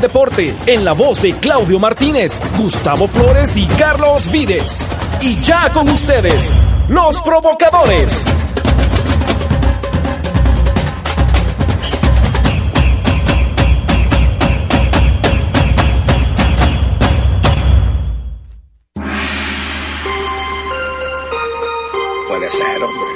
[0.00, 4.86] Deporte en la voz de Claudio Martínez, Gustavo Flores y Carlos Vides.
[5.22, 6.52] Y ya con ustedes,
[6.88, 8.26] los provocadores.
[22.28, 23.13] Puede ser, hombre.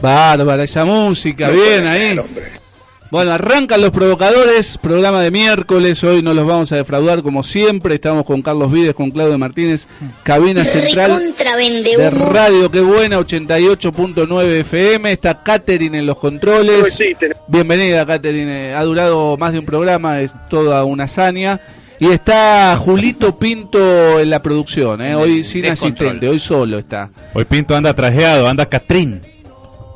[0.00, 2.14] Bárbara, esa música, No bien ahí.
[2.14, 2.68] ser.
[3.10, 7.94] Bueno, arrancan los provocadores, programa de miércoles, hoy no los vamos a defraudar como siempre,
[7.94, 9.86] estamos con Carlos Vides, con Claudio Martínez,
[10.22, 11.34] cabina central
[11.82, 12.10] de.
[12.10, 16.98] Radio Qué Buena, 88.9 FM, está Katherine en los controles.
[17.46, 21.60] Bienvenida Katherine, ha durado más de un programa, es toda una hazaña.
[22.00, 25.14] Y está Julito Pinto en la producción, ¿eh?
[25.16, 27.08] hoy sin asistente, hoy solo está.
[27.32, 29.37] Hoy Pinto anda trajeado, anda Catrín.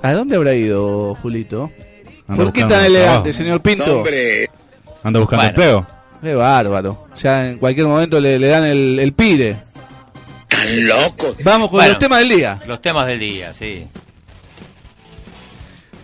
[0.03, 1.71] ¿A dónde habrá ido Julito?
[2.29, 3.33] Anda ¿Por qué tan elegante, trabajo.
[3.33, 3.97] señor Pinto?
[3.99, 4.49] Hombre.
[5.03, 5.49] Anda buscando Bueno.
[5.51, 5.87] empleo.
[6.23, 7.07] Qué bárbaro.
[7.21, 9.57] Ya en cualquier momento le, le dan el, el pire.
[10.49, 11.35] Tan loco.
[11.45, 11.91] Vamos con Bueno.
[11.95, 12.61] los temas del día.
[12.67, 13.85] Los temas del día, sí.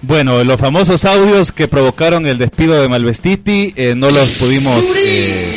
[0.02, 5.50] Bueno, los famosos audios que provocaron el despido de Malvestiti eh, no los pudimos eh,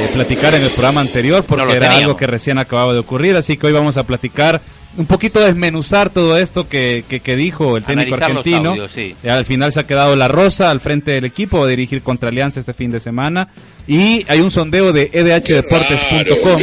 [0.00, 2.02] eh, platicar en el programa anterior porque No era teníamos.
[2.02, 4.60] algo que recién acababa de ocurrir, así que hoy vamos a platicar
[4.98, 8.70] un poquito desmenuzar todo esto que, que, que dijo el técnico Analizar los argentino.
[8.70, 9.14] audios, sí.
[9.22, 12.02] Eh, Al final se ha quedado La Rosa al frente del equipo, va a dirigir
[12.02, 13.48] contra Alianza este fin de semana.
[13.86, 16.58] Y hay un sondeo de edhdeportes.com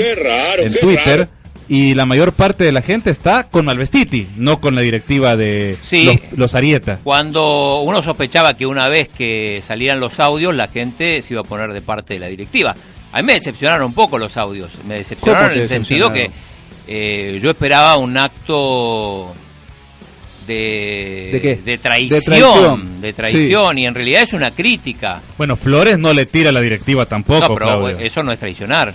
[0.59, 1.19] en Twitter.
[1.19, 1.30] raro.
[1.67, 5.78] Y la mayor parte de la gente está con Malvestiti, no con la directiva de
[5.81, 6.06] Sí.
[6.06, 7.00] los, los Arieta.
[7.03, 11.44] Cuando uno sospechaba que una vez que salieran los audios, la gente se iba a
[11.44, 12.75] poner de parte de la directiva.
[13.12, 14.73] A mí me decepcionaron un poco los audios.
[14.88, 16.29] Me decepcionaron ¿Cómo en el sentido que
[16.88, 19.34] eh, yo esperaba un acto
[20.47, 21.56] de, ¿De qué?
[21.63, 23.01] de traición, De traición.
[23.01, 25.22] de traición, y en realidad es una crítica.
[25.38, 27.97] Bueno, Flores no le tira a la directiva tampoco, no, pero Claudio.
[28.00, 28.94] eso no es traicionar.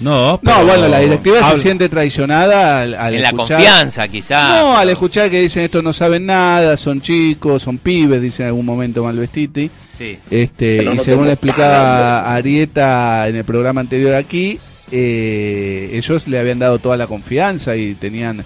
[0.00, 4.08] No, No, pero- bueno, la directiva Habla- se siente traicionada al, al en la confianza,
[4.08, 4.48] quizás.
[4.60, 8.48] No, al escuchar que dicen estos no saben nada, son chicos, son pibes, dice en
[8.48, 9.70] algún momento Malvestiti.
[9.96, 10.18] Sí.
[10.30, 14.58] Este, Pero y no según tengo explicaba Arieta en el programa anterior aquí,
[14.92, 18.44] eh, ellos le habían dado toda la confianza y tenían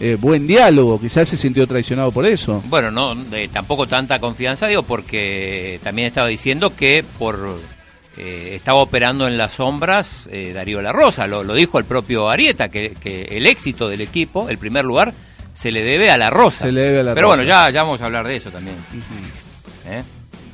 [0.00, 1.00] eh, buen diálogo.
[1.00, 2.62] Quizás se sintió traicionado por eso.
[2.66, 3.14] Bueno, no,
[3.52, 7.58] tampoco tanta confianza, digo, porque también estaba diciendo que por
[8.16, 12.28] eh, estaba operando en las sombras eh, Darío La Rosa, lo, lo dijo el propio
[12.30, 15.12] Arieta, que, que el éxito del equipo, el primer lugar,
[15.52, 16.66] se le debe a La Rosa.
[16.66, 17.36] Se le debe a La Pero Rosa.
[17.42, 18.76] bueno, ya, ya vamos a hablar de eso también.
[19.86, 20.02] ¿eh?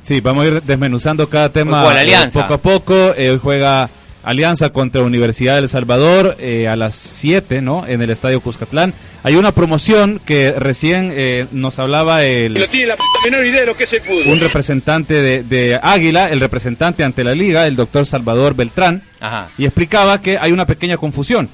[0.01, 2.93] Sí, vamos a ir desmenuzando cada tema eh, poco a poco.
[3.17, 3.89] Eh, hoy juega
[4.25, 7.85] Alianza contra Universidad del Salvador eh, a las 7, ¿no?
[7.87, 8.93] En el Estadio Cuscatlán.
[9.23, 13.77] Hay una promoción que recién eh, nos hablaba el, tiene la menor idea de lo
[13.77, 14.23] que es el fútbol.
[14.27, 19.49] un representante de, de Águila, el representante ante la liga, el doctor Salvador Beltrán, Ajá.
[19.57, 21.49] y explicaba que hay una pequeña confusión.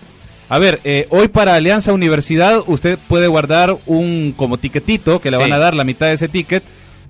[0.50, 5.38] A ver, eh, hoy para Alianza Universidad usted puede guardar un como tiquetito que le
[5.38, 5.44] Sí.
[5.44, 6.62] van a dar la mitad de ese ticket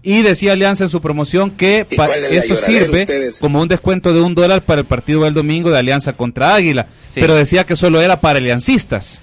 [0.03, 3.39] y decía Alianza en su promoción que ¿Y pa- cuál es la eso sirve ustedes?
[3.39, 6.87] como un descuento de un dólar para el partido del domingo de Alianza contra Águila,
[7.13, 7.19] Sí.
[7.19, 9.21] pero decía que solo era para aliancistas.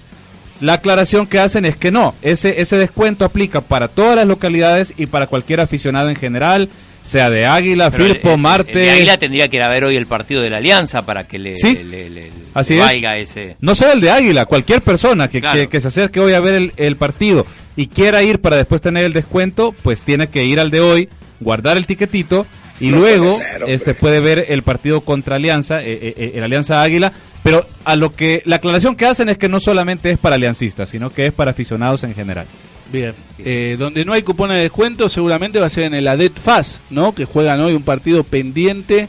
[0.61, 4.93] La aclaración que hacen es que no, ese, ese descuento aplica para todas las localidades
[4.97, 6.69] y para cualquier aficionado en general,
[7.01, 8.77] sea de Águila, Pero Firpo, el- el Marte.
[8.77, 11.39] de Águila tendría que ir a ver hoy el partido de la Alianza para que
[11.39, 11.75] le, Sí.
[11.75, 13.29] le- le- le- Así le es.
[13.29, 13.55] ese.
[13.61, 15.57] No solo el de Águila, cualquier persona que, Claro.
[15.57, 17.47] que, que se acerque hoy a ver el, el partido
[17.79, 21.07] y quiera ir para después tener el descuento, pues tiene que ir al de hoy,
[21.39, 22.45] guardar el tiquetito
[22.77, 26.31] y No luego puede ser, este puede ver el partido contra Alianza, eh, eh, eh,
[26.35, 30.11] el Alianza Águila, pero a lo que la aclaración que hacen es que no solamente
[30.11, 32.47] es para aliancistas, sino que es para aficionados en general.
[32.91, 33.13] Bien.
[33.37, 36.81] Eh, donde no hay cupones de descuento, seguramente va a ser en el ADET FAS,
[36.89, 37.15] ¿no?
[37.15, 39.07] Que juegan hoy un partido pendiente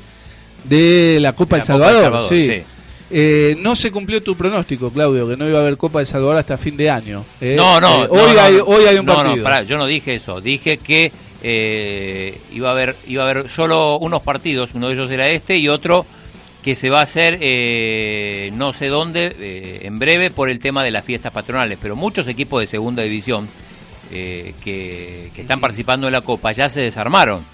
[0.62, 1.96] de la Copa De El Copa Salvador.
[1.96, 2.48] El Salvador, sí.
[2.48, 2.62] sí.
[3.10, 6.36] Eh, no se cumplió tu pronóstico, Claudio, que no iba a haber Copa El Salvador
[6.36, 7.24] hasta fin de año.
[7.40, 7.54] ¿eh?
[7.56, 9.36] No, no, Eh, no, hoy, no, hay, hoy hay un No, partido.
[9.36, 10.40] No, pará, yo no dije eso.
[10.40, 11.10] Dije que
[11.42, 14.74] eh, iba a haber iba a haber solo unos partidos.
[14.74, 16.06] Uno de ellos era este y otro
[16.62, 20.90] que se va a hacer eh, no sé dónde en breve por el tema de
[20.90, 21.78] las fiestas patronales.
[21.80, 23.48] Pero muchos equipos de segunda división
[24.12, 27.44] eh, que, que están participando en la Copa ya se desarmaron.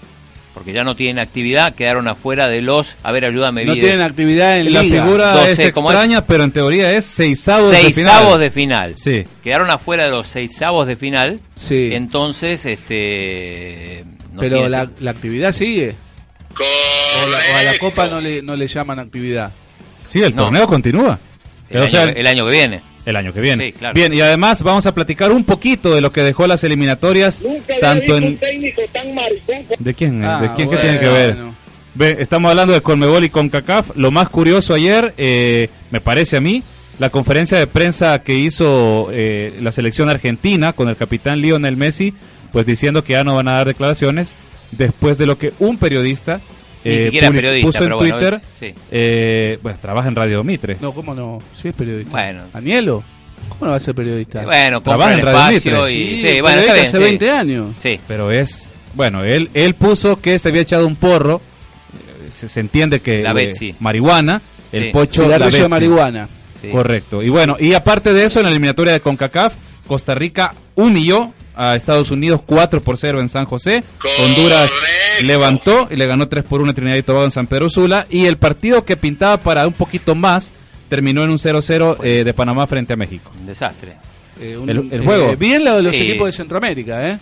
[0.57, 4.57] Porque ya no tienen actividad, quedaron afuera de los, a ver, ayúdame No tienen actividad
[4.59, 5.03] en La liga.
[5.05, 7.93] figura 12, es ¿cómo extraña, pero en teoría es seisavos de final.
[8.13, 8.95] seisavos de final.
[8.97, 9.23] Sí.
[9.43, 11.89] Quedaron afuera de los seisavos de final, Sí.
[11.93, 14.03] entonces, este...
[14.33, 15.93] no pero la, la actividad sigue.
[16.55, 19.51] O, la- o a la Copa no le, no le llaman actividad.
[20.07, 20.43] Sí, el No.
[20.45, 21.19] torneo continúa.
[21.69, 22.81] el, O año, sea, el año que viene.
[23.07, 23.67] El año que viene.
[23.67, 23.93] Sí, claro.
[23.93, 27.41] Bien, y además vamos a platicar un poquito de lo que dejó las eliminatorias,
[27.79, 28.37] tanto en...
[28.37, 29.65] técnico tan maricón.
[29.79, 30.25] ¿De quién?
[30.25, 31.35] Ah, ¿De quién bueno, que tiene que ver?
[31.35, 31.55] bueno.
[31.95, 33.91] Ve, estamos hablando de Conmebol y CONCACAF.
[33.95, 36.63] Lo más curioso ayer, eh, me parece a mí,
[36.99, 42.13] la conferencia de prensa que hizo eh, la selección argentina con el capitán Lionel Messi,
[42.51, 44.33] pues diciendo que ya no van a dar declaraciones
[44.71, 46.41] después de lo que un periodista
[46.87, 48.33] Ni eh, siquiera periodista, puso en pero bueno, Twitter.
[48.33, 48.41] es-
[48.75, 48.81] sí.
[48.91, 50.77] eh, bueno, trabaja en Radio Mitre.
[50.81, 51.39] No, ¿cómo no?
[51.59, 52.11] Sí es periodista.
[52.11, 52.43] Bueno.
[52.53, 53.03] ¿Anielo?
[53.49, 54.43] ¿Cómo no va a ser periodista?
[54.43, 55.91] Bueno, Trabaja el en Radio espacio Mitre.
[55.93, 56.07] y...
[56.21, 57.03] Sí, Sí, bueno, periodista está bien, hace sí.
[57.03, 57.75] 20 años.
[57.81, 57.99] Sí.
[58.07, 58.63] Pero es,
[58.93, 61.41] bueno, él, él puso que se había echado un porro,
[62.25, 63.75] eh, se, se entiende que La eh, Betsy.
[63.79, 64.41] marihuana,
[64.71, 64.89] el Sí.
[64.91, 65.69] pocho, la Cigarrillo de Betsy.
[65.69, 66.29] marihuana.
[66.61, 66.69] sí.
[66.69, 67.23] Correcto.
[67.23, 69.55] Y bueno, y aparte de eso, en la eliminatoria de CONCACAF,
[69.87, 73.83] Costa Rica humilló a Estados Unidos 4 por 0 en San José.
[74.19, 74.69] Honduras
[75.23, 78.05] levantó y le ganó 3 por 1 a Trinidad y Tobago en San Pedro Sula.
[78.09, 80.51] Y el partido que pintaba para un poquito más
[80.89, 83.31] terminó en un 0-0 eh, de Panamá frente a México.
[83.39, 83.97] Un desastre.
[84.39, 85.35] Eh, un- El- el juego.
[85.35, 86.03] bien lo de los Sí.
[86.03, 87.19] equipos de Centroamérica, ¿eh?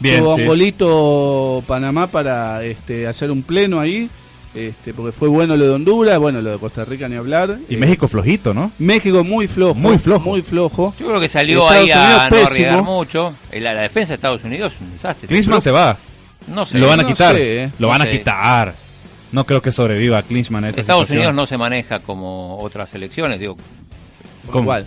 [0.00, 0.42] Bien, Tuvo sí.
[0.42, 4.08] un golito Panamá para este, hacer un pleno ahí,
[4.54, 7.56] este, porque fue bueno lo de Honduras, bueno, lo de Costa Rica ni hablar.
[7.68, 8.72] Y Eh, México flojito, ¿no?
[8.78, 9.74] México muy flojo.
[9.74, 10.30] Muy flojo.
[10.30, 10.94] Muy flojo.
[10.98, 12.48] Yo creo que salió Estados ahí a Unidos no pésimo.
[12.48, 13.34] arriesgar mucho.
[13.52, 15.28] Eh, La, la defensa de Estados Unidos es un desastre.
[15.28, 15.96] Klinsmann se va.
[16.48, 16.78] No sé.
[16.78, 17.34] Lo van a no quitar.
[17.36, 17.70] sé, eh.
[17.78, 18.74] Lo No van a quitar.
[19.32, 21.18] No creo que sobreviva Klinsmann a esta Estados situación.
[21.28, 23.56] Unidos no se maneja como otras selecciones, digo,
[24.46, 24.60] ¿Cómo?
[24.64, 24.86] Igual.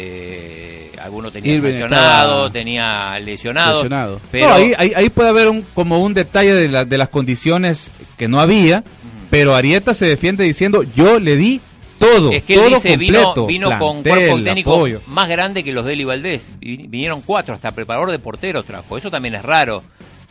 [0.00, 3.74] eh, alguno tenía Irving sancionado, estaba tenía lesionado.
[3.82, 4.20] lesionado.
[4.32, 7.08] Pero No, ahí, ahí, ahí puede haber un, como un detalle de, la- de las
[7.08, 8.82] condiciones que no había,
[9.30, 11.60] pero Arieta se defiende diciendo, yo le di
[11.98, 15.00] todo, es que él todo dice, vino, completo, vino con plantel, cuerpo técnico apoyo.
[15.06, 16.50] más grande que los de Eli Valdés.
[16.60, 18.96] Vi- Vinieron cuatro, hasta preparador de porteros trajo.
[18.96, 19.82] Eso también es raro.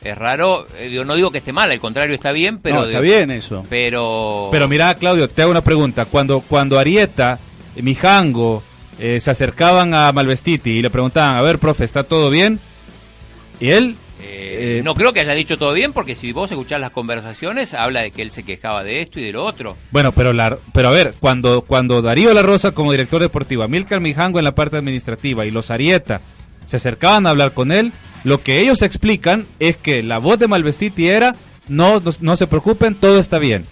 [0.01, 2.75] Es raro, eh, digo, no digo que esté mal, al contrario está bien, pero...
[2.75, 3.63] No, está digo, bien eso.
[3.69, 4.50] Pero...
[4.51, 6.05] Pero mira, Claudio, te hago una pregunta.
[6.05, 7.39] Cuando, cuando Arieta,
[7.75, 8.62] eh, Mijango,
[9.00, 12.60] eh, se acercaban a Malvestiti y le preguntaban, a ver, profe, ¿está todo bien?
[13.60, 16.91] Y él, Eh, no creo que haya dicho todo bien, porque si vos escuchás las
[16.91, 19.75] conversaciones, habla de que él se quejaba de esto y de lo otro.
[19.91, 24.00] bueno, pero la, pero a ver, cuando, cuando Darío La Rosa como director deportivo, Amílcar
[24.00, 26.22] Mijango en la parte administrativa y los Arieta
[26.65, 27.91] se acercaban a hablar con él,
[28.24, 31.36] lo que ellos explican es que la voz de Malvestiti era,
[31.67, 33.65] no, no se preocupen, todo está bien.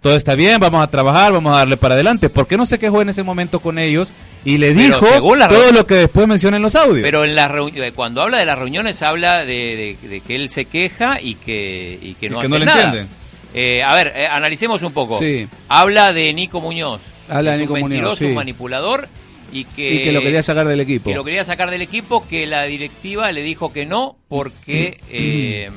[0.00, 2.28] Todo está bien, vamos a trabajar, vamos a darle para adelante.
[2.28, 4.12] ¿Por qué no se quejó en ese momento con ellos
[4.44, 7.02] y le dijo la todo lo que después menciona en los audios?
[7.02, 10.50] Pero en reu- eh, cuando habla de las reuniones, habla de, de- de que él
[10.50, 12.82] se queja y que, y que Y no que hace no le nada.
[12.84, 13.08] entienden.
[13.54, 15.18] Eh, a ver, eh, analicemos un poco.
[15.18, 15.48] Sí.
[15.68, 17.00] Habla de Nico Muñoz.
[17.28, 18.26] Habla que de Nico un Muñoz, sí.
[18.26, 19.08] un manipulador
[19.52, 21.10] y que, y que lo quería sacar del equipo.
[21.10, 25.68] que lo quería sacar del equipo, que la directiva le dijo que no porque eh,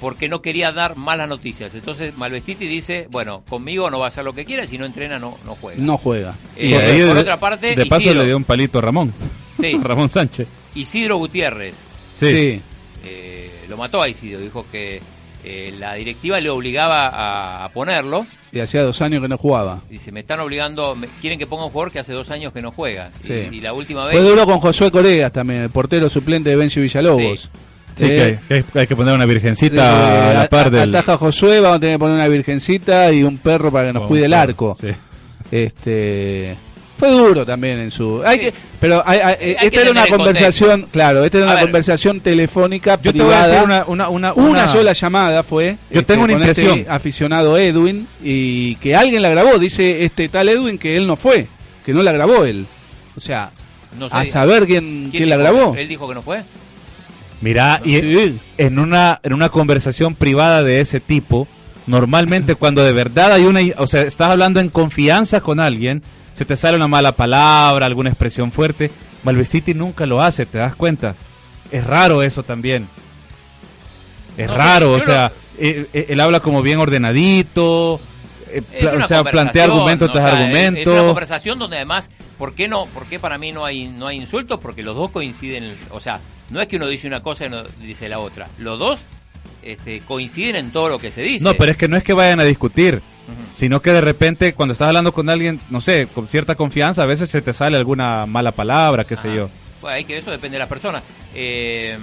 [0.00, 1.74] porque no quería dar malas noticias.
[1.74, 5.18] Entonces Malvestiti dice, bueno, conmigo no va a hacer lo que quiera, si no entrena
[5.18, 5.82] no, no juega.
[5.82, 6.34] No juega.
[6.56, 9.12] Eh, y por, otra parte, de paso le dio un palito a Ramón.
[9.60, 9.78] Sí.
[9.82, 10.46] Ramón Sánchez.
[10.74, 11.76] Isidro Gutiérrez.
[12.12, 12.60] Sí.
[13.04, 15.00] Eh, lo mató a Isidro, dijo que
[15.44, 18.26] eh, la directiva le obligaba a, ponerlo.
[18.52, 19.80] Y hacía dos años que no jugaba.
[19.88, 22.72] Dice, me están obligando, quieren que ponga un jugador que hace dos años que no
[22.72, 23.10] juega.
[23.20, 23.32] Sí.
[23.50, 24.12] Y, la última vez...
[24.12, 27.42] Fue duro con Josué Coregas también, el portero suplente de Bencio Villalobos.
[27.42, 27.48] Sí,
[27.96, 28.38] que
[28.74, 30.94] hay, que poner una virgencita a la par del...
[30.94, 34.06] Ataja Josué, vamos a tener que poner una virgencita y un perro para que nos
[34.06, 34.76] cuide el arco.
[35.50, 36.56] Este
[36.98, 41.46] fue duro también en su hay que pero esta era una conversación claro esta era
[41.48, 43.62] una conversación telefónica yo privada.
[43.62, 46.86] una, una, una, una, sola llamada fue yo tengo una este impresión.
[46.88, 51.48] aficionado Edwin y que alguien la grabó dice este tal Edwin que él no fue
[51.84, 52.66] que no la grabó él.
[53.14, 53.50] O sea
[54.10, 55.74] a saber quién, quién, la grabó.
[55.76, 56.42] Él dijo que no fue
[57.40, 57.96] Mirá, y
[58.56, 61.46] en una, en una conversación privada de ese tipo,
[61.86, 66.02] normalmente cuando de verdad hay una, o sea, estás hablando en confianza con alguien,
[66.32, 68.90] se te sale una mala palabra, alguna expresión fuerte,
[69.22, 71.14] Malvestiti nunca lo hace, ¿te das cuenta?
[71.70, 72.88] Es raro eso también.
[74.36, 78.00] Es raro, o sea, eh, eh, él, habla como bien ordenadito,
[79.02, 80.80] o sea, plantea argumento tras argumento.
[80.80, 82.86] Es una conversación donde además, ¿por qué no?
[82.86, 84.60] ¿Por qué para mí no hay no hay insultos?
[84.60, 87.64] Porque los dos coinciden, o sea, no es que uno dice una cosa y uno
[87.80, 88.48] dice la otra.
[88.58, 89.00] Los dos
[89.62, 91.44] este, coinciden en todo lo que se dice.
[91.44, 93.02] No, pero es que no es que vayan a discutir,
[93.54, 97.06] sino que de repente cuando estás hablando con alguien, no sé, con cierta confianza, a
[97.06, 99.50] veces se te sale alguna mala palabra, qué sé yo.
[99.80, 101.02] Pues ahí que eso depende de la persona.
[101.34, 101.98] Eh,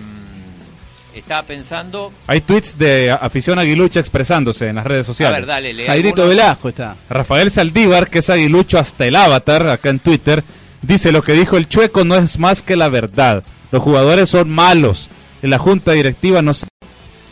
[1.20, 2.12] estaba pensando...
[2.28, 5.38] Hay tweets de afición aguilucha expresándose en las redes sociales.
[5.38, 6.96] A ver, dale, Jairito Velasco está.
[7.10, 10.44] Rafael Saldívar, que es aguilucho hasta el avatar, acá en Twitter,
[10.82, 13.44] dice lo que dijo el chueco no es más que la verdad.
[13.72, 15.10] Los jugadores son malos.
[15.42, 16.54] En la junta directiva no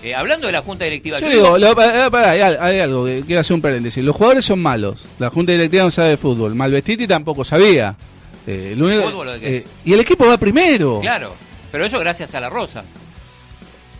[0.04, 4.04] eh, hablando de la junta directiva, yo, digo, hay, algo que quiero hacer un paréntesis.
[4.04, 5.06] Los jugadores son malos.
[5.20, 6.56] La junta directiva no sabe de fútbol.
[6.56, 7.96] Malvestiti tampoco sabía.
[8.48, 8.76] Eh,
[9.42, 11.00] eh, y el equipo va primero.
[11.02, 11.36] Claro,
[11.72, 12.84] pero eso gracias a la Rosa.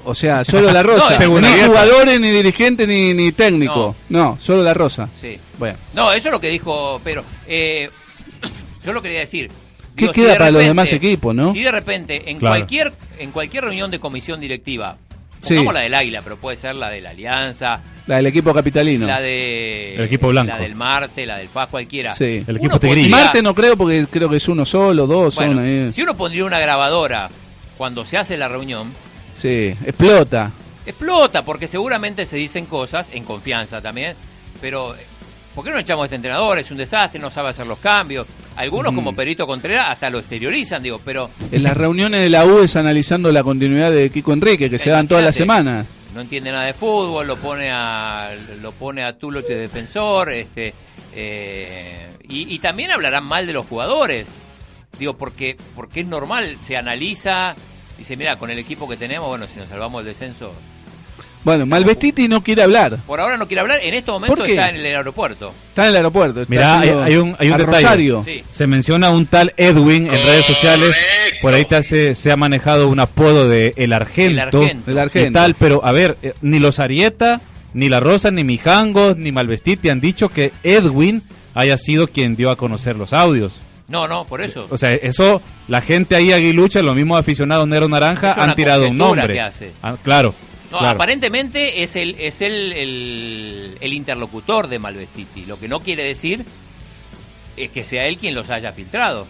[0.06, 1.18] O sea, solo la Rosa.
[1.28, 3.96] no, ni jugadores, ni dirigentes, ni, ni técnico.
[4.10, 4.38] No.
[4.40, 5.10] solo la Rosa.
[5.20, 5.38] Sí.
[5.58, 5.78] Bueno.
[5.94, 7.24] No, eso es lo que dijo Pero
[8.86, 9.50] yo lo quería decir.
[9.96, 11.54] ¿Qué queda para los demás equipos, no?
[11.54, 14.98] Si de repente en cualquier en cualquier reunión de comisión directiva,
[15.42, 19.06] pongamos la del Águila, pero puede ser la de la Alianza, la del equipo capitalino,
[19.06, 22.16] la de el equipo blanco, la del Marte, la del FAS, cualquiera.
[22.16, 22.44] Sí.
[22.48, 23.10] El equipo Tigrillo.
[23.10, 26.60] Marte no creo porque creo que es uno solo, dos, bueno, Si uno pondría una
[26.60, 27.30] grabadora
[27.78, 28.92] cuando se hace la reunión,
[29.34, 30.52] sí, explota.
[30.86, 34.16] Explota porque seguramente se dicen cosas en confianza también,
[34.60, 34.96] pero
[35.54, 36.60] ¿por qué no echamos a este entrenador?
[36.60, 38.28] Es un desastre, no sabe hacer los cambios.
[38.56, 41.30] Algunos, como Perito Contreras, hasta lo exteriorizan, digo, pero...
[41.52, 44.90] En las reuniones de la U es analizando la continuidad de Kiko Enrique, que se
[44.90, 45.88] dan todas las semanas.
[46.14, 50.74] No entiende nada de fútbol, lo pone a lo pone a Tulo de defensor, este,
[51.14, 54.28] eh, y, también hablarán mal de los jugadores.
[55.00, 57.56] Digo, porque, porque es normal, se analiza,
[58.02, 60.54] dice, mira, con el equipo que tenemos, bueno, si nos salvamos el descenso,
[61.44, 62.98] bueno, Malvestiti no quiere hablar.
[63.08, 63.80] Por ahora no quiere hablar.
[63.82, 65.52] En este momento está en el aeropuerto.
[65.70, 66.44] Está en el aeropuerto.
[66.48, 68.44] Mira, hay, un, hay un detalle.
[68.52, 70.96] Se menciona un tal Edwin en redes sociales.
[71.42, 74.62] Por ahí se, se ha manejado un apodo de El Argento.
[74.86, 75.40] El Argento.
[75.40, 77.42] tal, pero a ver, eh, ni los Arieta,
[77.74, 81.24] ni La Rosa, ni Mijangos, ni Malvestiti han dicho que Edwin
[81.56, 83.60] haya sido quien dio a conocer los audios.
[83.92, 84.66] No, no, por eso.
[84.70, 88.98] O sea, eso, la gente ahí aguilucha, los mismos aficionados Nero Naranja, han tirado un
[88.98, 89.40] nombre.
[89.84, 90.34] Ah, claro.
[90.72, 92.72] No, aparentemente es el es el,
[93.82, 95.46] el, interlocutor de Malvestiti.
[95.46, 96.46] Lo que no quiere decir
[97.58, 99.28] es que sea él quien los haya filtrado.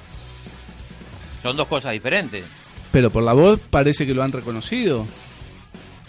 [1.41, 2.45] Son dos cosas diferentes.
[2.91, 5.07] Pero por la voz parece que lo han reconocido.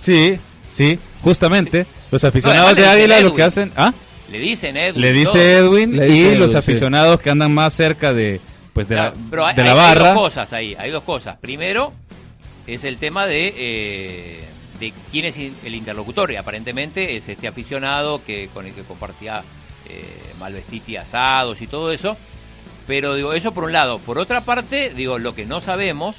[0.02, 1.86] Sí, sí, justamente.
[2.10, 3.72] Los aficionados de Águila lo que hacen...
[3.76, 3.94] ¿ah?
[4.32, 5.00] Le dicen Edwin.
[5.02, 8.40] Le dice Edwin y los aficionados que andan más cerca de
[8.72, 10.08] pues de, la, de la barra.
[10.08, 11.36] Hay dos cosas ahí, hay dos cosas.
[11.38, 11.92] Primero
[12.66, 14.44] es el tema de eh,
[14.80, 16.32] de quién es el interlocutor.
[16.32, 19.42] Y aparentemente es este aficionado que con el que compartía
[19.88, 20.02] eh,
[20.40, 22.16] Malvestiti asados y todo eso.
[22.86, 23.98] Pero digo, eso por un lado.
[23.98, 26.16] Por otra parte, digo, lo que no sabemos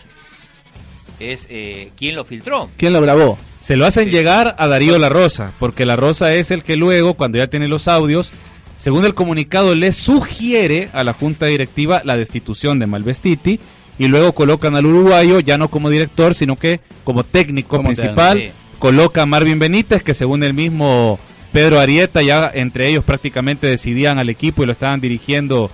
[1.20, 2.70] es eh, quién lo filtró.
[2.78, 3.40] ¿Quién lo grabó?
[3.64, 7.14] Se lo hacen llegar a Darío La Rosa, porque La Rosa es el que luego,
[7.14, 8.34] cuando ya tiene los audios,
[8.78, 13.62] según el comunicado, le sugiere a la junta directiva la destitución de Malvestiti
[13.98, 18.52] y luego colocan al uruguayo ya no como director, sino que como técnico principal.
[18.80, 21.18] Coloca a Marvin Benítez, que según el mismo
[21.54, 25.72] Pedro Arieta, ya entre ellos prácticamente decidían al equipo y lo estaban dirigiendo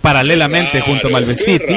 [0.00, 1.74] paralelamente junto a Malvestiti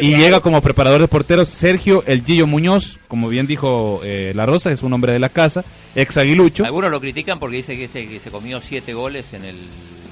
[0.00, 4.46] y llega como preparador de porteros Sergio El Gillo Muñoz, como bien dijo eh, La
[4.46, 5.64] Rosa, es un hombre de la casa,
[5.94, 6.64] ex aguilucho.
[6.64, 9.56] Algunos lo critican porque dice que se, que se comió siete goles en el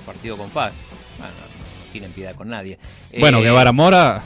[0.06, 0.72] partido con Paz.
[1.18, 2.78] Bueno, no tienen piedad con nadie.
[3.18, 4.22] Bueno, Eh, Guevara Mora,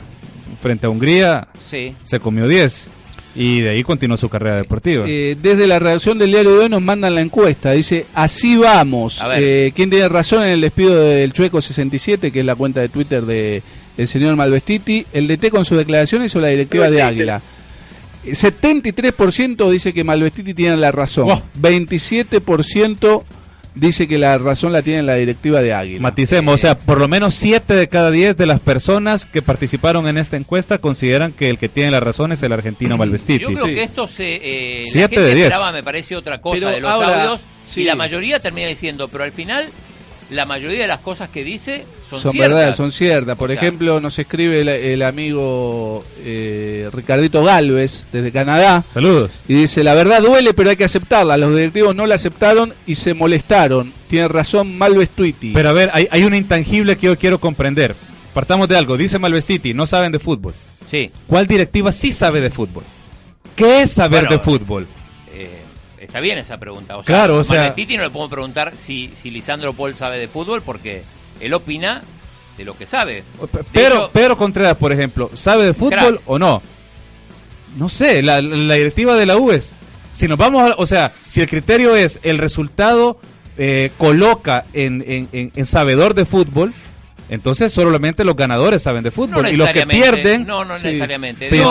[0.60, 1.94] frente a Hungría, Sí.
[2.04, 2.88] se comió 10
[3.34, 5.04] y de ahí continuó su carrera deportiva.
[5.08, 7.72] Eh, desde la redacción del diario de hoy nos mandan la encuesta.
[7.72, 9.20] Dice, así vamos.
[9.36, 12.88] Eh, ¿Quién tiene razón en el despido del Chueco 67, que es la cuenta de
[12.88, 13.62] Twitter de
[13.96, 15.04] el señor Malvestiti?
[15.12, 17.42] ¿El DT con sus declaraciones o la directiva de Águila?
[18.24, 21.30] Eh, 73% dice que Malvestiti tiene la razón.
[21.30, 21.42] Oh.
[21.60, 23.22] 27%
[23.74, 26.00] dice que la razón la tiene la directiva de Águila.
[26.00, 30.06] Maticemos, o sea, por lo menos 7 de cada 10 de las personas que participaron
[30.08, 33.42] en esta encuesta consideran que el que tiene la razón es el argentino Malvestiti.
[33.42, 33.74] Yo creo Sí.
[33.74, 34.34] que esto se.
[34.42, 35.46] Eh, la Siete gente de diez.
[35.48, 37.40] esperaba, me parece, otra cosa Pero de los ahora, audios.
[37.62, 37.80] sí.
[37.82, 39.64] Y la mayoría termina diciendo, pero al final,
[40.30, 42.54] la mayoría de las cosas que dice son, son ciertas.
[42.54, 43.36] verdades, son ciertas.
[43.36, 49.30] Por O sea- ejemplo, nos escribe el, el amigo eh, Ricardito Galvez desde Canadá Saludos.
[49.48, 51.36] y dice, la verdad duele, pero hay que aceptarla.
[51.36, 53.92] Los directivos no la aceptaron y se molestaron.
[54.08, 55.52] Tiene razón Malvestuiti.
[55.52, 57.94] Pero a ver, hay, hay un intangible que yo quiero comprender.
[58.32, 60.54] Partamos de algo, dice Malvestiti, no saben de fútbol.
[60.90, 61.10] Sí.
[61.26, 62.82] ¿Cuál directiva sí sabe de fútbol?
[63.56, 64.86] ¿Qué es saber Bueno, de fútbol?
[66.14, 66.96] Está bien esa pregunta.
[66.96, 70.16] O sea, Claro, o sea- Malvestiti no le podemos preguntar si, si Lisandro Paul sabe
[70.20, 71.02] de fútbol porque
[71.40, 72.02] él opina
[72.56, 73.24] de lo que sabe.
[73.40, 76.20] De Pero, hecho, Pedro Contreras, por ejemplo, ¿sabe de fútbol Crack.
[76.26, 76.62] o no?
[77.76, 79.72] No sé, la, la directiva de la U es,
[80.12, 83.18] si nos vamos a, o sea, si el criterio es el resultado
[83.58, 86.72] eh, coloca en, en, en- en sabedor de fútbol,
[87.28, 90.86] entonces solamente los ganadores saben de no fútbol y los que pierden, No, no Sí.
[90.88, 91.46] necesariamente.
[91.50, 91.70] Pero,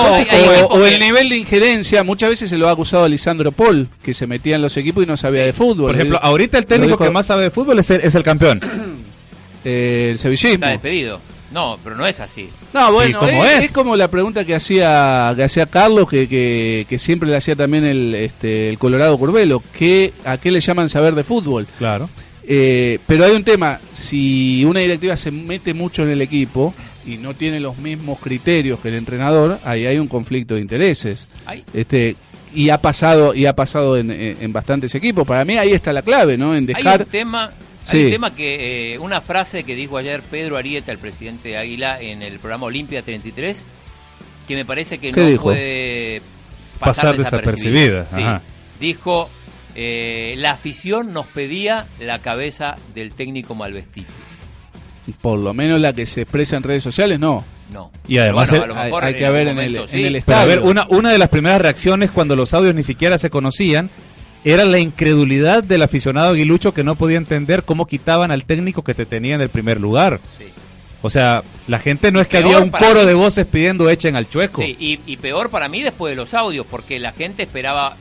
[0.68, 4.14] o, el nivel de injerencia, muchas veces se lo ha acusado a Lisandro Paul, que
[4.14, 5.88] se metía en los equipos y no sabía de fútbol.
[5.88, 8.24] por ejemplo, ahorita el técnico dijo, que más sabe de fútbol es el, es el
[8.24, 8.62] campeón.
[9.66, 10.54] eh, el sevillismo.
[10.56, 11.20] Está despedido.
[11.52, 12.50] No, pero no es así.
[12.74, 13.64] No, bueno, ¿Y cómo es, es?
[13.66, 17.56] es como la pregunta que hacía que hacía Carlos, que, que, que siempre le hacía
[17.56, 21.68] también el, este, el Colorado Curvelo, que ¿a qué le llaman saber de fútbol?
[21.78, 22.10] Claro.
[22.48, 26.74] Eh, pero hay un tema, si una directiva se mete mucho en el equipo
[27.06, 31.28] y no tiene los mismos criterios que el entrenador, ahí hay un conflicto de intereses.
[31.46, 32.16] Hay- Este
[32.56, 35.26] y ha pasado y ha pasado en, en- bastantes equipos.
[35.26, 36.54] Para mí ahí está la clave, ¿no?
[36.56, 37.52] En Hay dejar un tema,
[37.84, 37.98] Sí.
[37.98, 41.58] hay un tema que, eh, una frase que dijo ayer Pedro Arieta, el presidente de
[41.58, 43.58] Águila, en el programa Olimpia 33,
[44.48, 45.44] que me parece que ¿Qué no dijo?
[45.44, 46.22] puede
[46.80, 48.22] pasar, Pasar desapercibida, Sí.
[48.80, 49.30] Dijo,
[49.76, 54.06] eh, la afición nos pedía la cabeza del técnico Malvestiti.
[55.22, 57.44] por lo menos la que se expresa en redes sociales, no.
[57.72, 57.92] No.
[58.08, 59.82] Y además Bueno, el- a lo hay- mejor hay en que ver en el- momento
[59.84, 60.04] en sí.
[60.04, 63.18] el Pero a ver, una, una de las primeras reacciones cuando los audios ni siquiera
[63.18, 63.90] se conocían
[64.46, 68.94] era la incredulidad del aficionado aguilucho que no podía entender cómo quitaban al técnico que
[68.94, 70.20] te tenía en el primer lugar.
[70.38, 70.46] Sí.
[71.02, 73.06] O sea, la gente no es que Peor había un coro mí.
[73.08, 74.62] de voces pidiendo echen al chueco.
[74.62, 77.96] Sí, y, y peor para mí después de los audios, porque la gente esperaba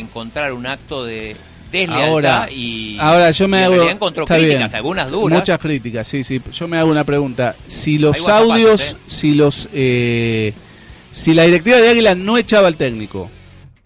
[0.00, 1.36] encontrar un acto de
[1.72, 4.76] deslealtad Ahora, y, ahora yo me y hago encontró críticas, bien.
[4.76, 5.38] algunas duras.
[5.40, 6.40] Muchas críticas, sí, sí.
[6.52, 7.56] Yo me hago una pregunta.
[7.66, 8.96] Si los Hay audios, ¿eh?
[9.08, 10.52] si los, eh,
[11.12, 13.30] si la directiva de Águila no echaba al técnico,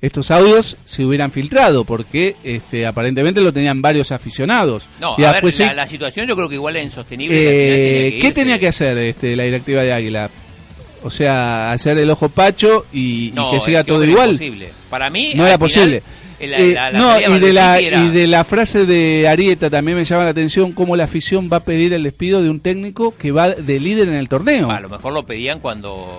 [0.03, 4.85] estos audios se hubieran filtrado porque, este, aparentemente lo tenían varios aficionados.
[5.01, 7.35] No, Y a ver, la, la situación yo creo que igual es insostenible.
[7.37, 8.41] eh, final ¿Qué irse.
[8.41, 10.31] tenía que hacer, este, la directiva de Águila?
[11.03, 14.31] O sea, hacer el ojo pacho y, que siga es que todo era igual.
[14.33, 14.71] imposible.
[14.91, 16.03] Para mí No era final, posible.
[16.41, 19.29] eh, la- Eh, la- la no, y de, la, era- y de la frase de
[19.29, 22.51] Arieta también me llama la atención cómo la afición va a pedir el despido de
[22.51, 26.19] un técnico que va de líder en el torneo, A lo mejor lo pedían cuando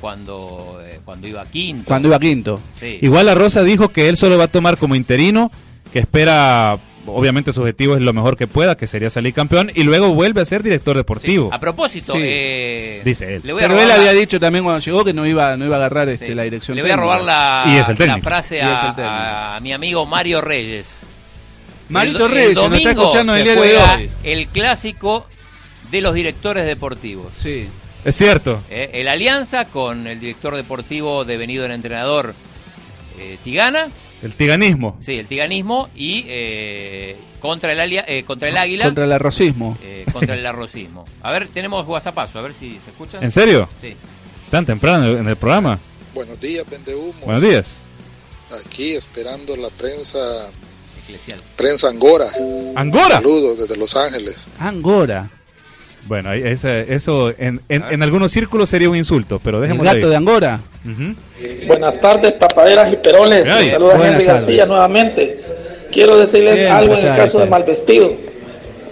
[0.00, 1.84] cuando eh, cuando iba quinto.
[1.86, 2.60] cuando iba quinto.
[2.78, 2.98] Sí.
[3.02, 5.50] Igual la Rosa dijo que él solo va a tomar como interino,
[5.92, 9.82] que espera, obviamente su objetivo es lo mejor que pueda, que sería salir campeón, y
[9.84, 10.98] luego vuelve a ser director Sí.
[10.98, 11.52] deportivo.
[11.52, 12.20] A propósito, Sí.
[12.22, 13.42] eh, Dice él.
[13.44, 15.64] le voy a Pero él la- había dicho también cuando llegó que no iba no
[15.66, 16.34] iba a agarrar este, Sí.
[16.34, 19.04] la dirección Le voy a robar la, Y es el la frase Y es el
[19.04, 20.86] a, a mi amigo Mario Reyes.
[21.88, 24.10] Marito El el Reyes, nos está domingo escuchando en el diario de hoy.
[24.24, 25.26] El clásico
[25.90, 27.32] de los directores deportivos.
[27.36, 27.68] Sí.
[28.04, 28.62] Es cierto.
[28.70, 32.34] Eh, el Alianza con el director deportivo devenido en entrenador
[33.18, 33.88] eh, Tigana,
[34.22, 34.96] El tiganismo.
[35.00, 39.76] sí, el Tiganismo, y eh, contra, el alia- eh, contra el Águila, Contra el arrocismo.
[39.82, 41.04] eh, contra el arrocismo.
[41.22, 43.18] A ver, tenemos WhatsAppazo, a ver si se escucha.
[43.20, 43.68] ¿En serio?
[43.80, 43.94] Sí.
[44.50, 45.78] ¿Tan temprano en el programa?
[46.14, 47.12] Buenos días, Pendehumo.
[47.24, 47.76] Buenos días.
[48.64, 50.48] Aquí esperando la prensa,
[51.04, 51.40] Eclesial.
[51.56, 52.26] prensa Angora.
[52.74, 53.16] ¡Angora!
[53.16, 54.36] Saludos desde Los Ángeles.
[54.58, 55.30] Angora.
[56.06, 59.96] Bueno, ese- eso en, en- en algunos círculos sería un insulto, pero El dejémoslo ahí.
[59.96, 60.60] gato de Angora.
[60.84, 61.14] Ujú.
[61.66, 63.48] Buenas tardes, tapaderas y peroles.
[63.48, 64.26] Saludos a Henry tardes.
[64.26, 65.40] García nuevamente.
[65.92, 67.46] Quiero decirles Bien, algo en el caso de.
[67.46, 68.12] Malvestido.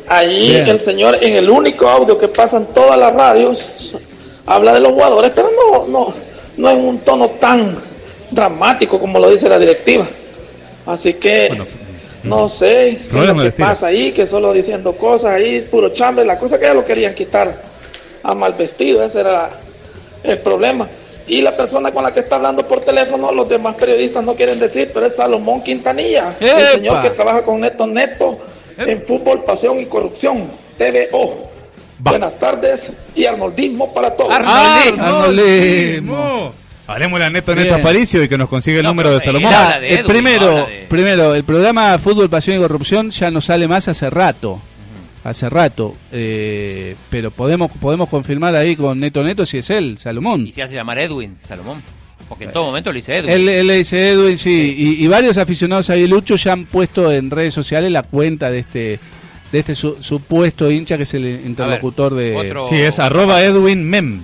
[0.09, 3.97] Allí el señor, en el único audio que pasa en todas las radios,
[4.47, 6.15] habla de los jugadores, pero no, no,
[6.57, 7.75] no en un tono tan
[8.31, 10.07] dramático como lo dice la directiva.
[10.87, 11.49] Así que
[12.25, 16.25] no sé qué es lo que pasa ahí, que solo diciendo cosas ahí, puro chambre,
[16.25, 17.63] la cosa que ya lo querían quitar
[18.23, 19.51] a mal vestido, ese era
[20.23, 20.89] el problema.
[21.27, 24.59] Y la persona con la que está hablando por teléfono, los demás periodistas no quieren
[24.59, 28.39] decir, pero es Salomón Quintanilla, el señor que trabaja con Neto Neto
[28.77, 30.45] en Fútbol, Pasión y Corrupción,
[30.77, 31.51] TVO.
[31.99, 34.33] Buenas tardes y arnoldismo para todos.
[34.33, 36.53] Arnoldismo.
[36.87, 39.53] Hablemos la Neto Neto Aparicio y que nos consigue el número de Salomón.
[39.83, 44.61] el primero, primero, el programa Fútbol, Pasión y Corrupción ya no sale más hace rato
[45.25, 50.47] hace rato, eh, pero podemos podemos confirmar ahí con Neto Neto si es él, Salomón.
[50.47, 51.83] Y se hace llamar Edwin, Salomón.
[52.29, 53.31] Porque en todo momento le dice Edwin.
[53.31, 54.75] Él, le dice Edwin, sí.
[54.99, 59.01] Y, varios aficionados ahí, Lucho, ya han puesto en redes sociales la cuenta de este
[59.53, 62.57] de este supuesto hincha que es el interlocutor de...
[62.69, 64.23] Sí, es arroba Edwin Mem.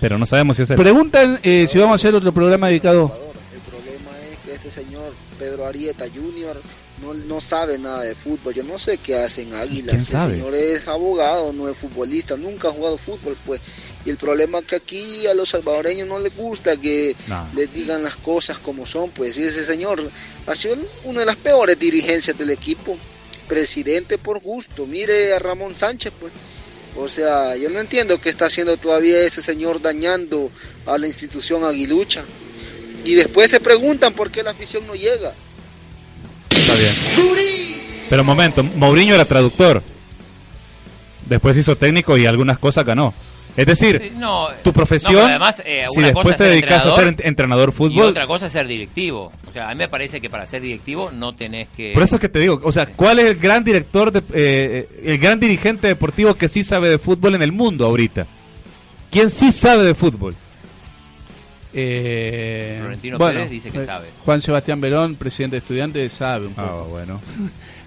[0.00, 0.76] Pero no sabemos si es él.
[0.76, 3.12] Preguntan eh, si vamos a hacer otro programa dedicado...
[3.54, 6.60] El problema es que este señor Pedro Arieta Jr
[7.02, 8.54] no, no sabe nada de fútbol.
[8.54, 9.94] Yo no sé qué hacen Águilas.
[9.94, 13.60] El señor es abogado, no es futbolista, nunca ha jugado fútbol, pues.
[14.04, 17.14] Y el problema es que aquí a los salvadoreños no les gusta que
[17.54, 19.38] les digan las cosas como son, pues.
[19.38, 20.10] Y ese señor
[20.46, 22.96] ha sido una de las peores dirigencias del equipo.
[23.48, 24.86] Presidente por gusto.
[24.86, 26.32] Mire a Ramón Sánchez, pues.
[26.96, 30.50] O sea, yo no entiendo qué está haciendo todavía ese señor dañando
[30.86, 32.24] a la institución aguilucha.
[33.04, 35.32] Y después se preguntan por qué la afición no llega.
[36.50, 36.94] Está bien.
[38.08, 39.82] Pero momento, Mourinho era traductor.
[41.26, 43.14] Después hizo técnico y algunas cosas ganó.
[43.56, 44.12] Es decir,
[44.62, 47.96] tu profesión, además, eh, si después te dedicas a ser entrenador fútbol...
[47.96, 49.32] Y otra cosa es ser directivo.
[49.48, 51.92] O sea, a mí me parece que para ser directivo no tenés que...
[51.92, 54.88] Por eso es que te digo, o sea, ¿cuál es el gran director, de, eh,
[55.04, 58.26] el gran dirigente deportivo que sí sabe de fútbol en el mundo ahorita?
[59.10, 60.34] ¿Quién sí sabe de fútbol?
[61.72, 64.08] Eh, Florentino Pérez dice que eh, sabe.
[64.24, 66.86] Juan Sebastián Verón, presidente de estudiantes, sabe un poco.
[66.86, 67.20] Ah, bueno.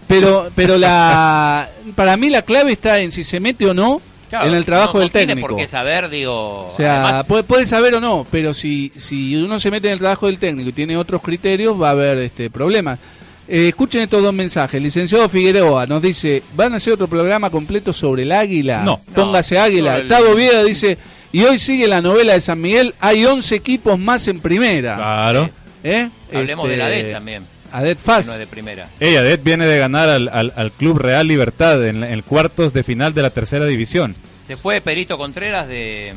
[0.07, 4.01] Pero, pero la, para mí la clave está en si se mete o no
[4.41, 5.35] en el trabajo del técnico.
[5.35, 6.67] Tiene por qué saber, digo.
[6.67, 10.27] O sea, puede, saber o no, pero si, si uno se mete en el trabajo
[10.27, 12.99] del técnico y tiene otros criterios, va a haber este problemas.
[13.47, 14.81] Eh, escuchen estos dos mensajes.
[14.81, 18.83] licenciado Figueroa nos dice: ¿Van a hacer otro programa completo sobre el águila?
[18.83, 18.99] No.
[19.13, 19.99] Póngase águila.
[19.99, 20.97] Gustavo Vieda dice:
[21.33, 22.93] y hoy sigue la novela de San Miguel.
[22.99, 24.95] Hay 11 equipos más en primera.
[24.95, 25.49] Claro.
[25.83, 26.07] ¿Eh?
[26.33, 27.43] Hablemos de la este, ADET también.
[27.73, 28.27] ADET FAS.
[28.27, 28.89] No de primera.
[28.99, 33.13] Ella, ADET viene de ganar al, al, Club Real Libertad en, el cuartos de final
[33.13, 34.15] de la tercera división.
[34.47, 36.13] Se fue Perito Contreras de.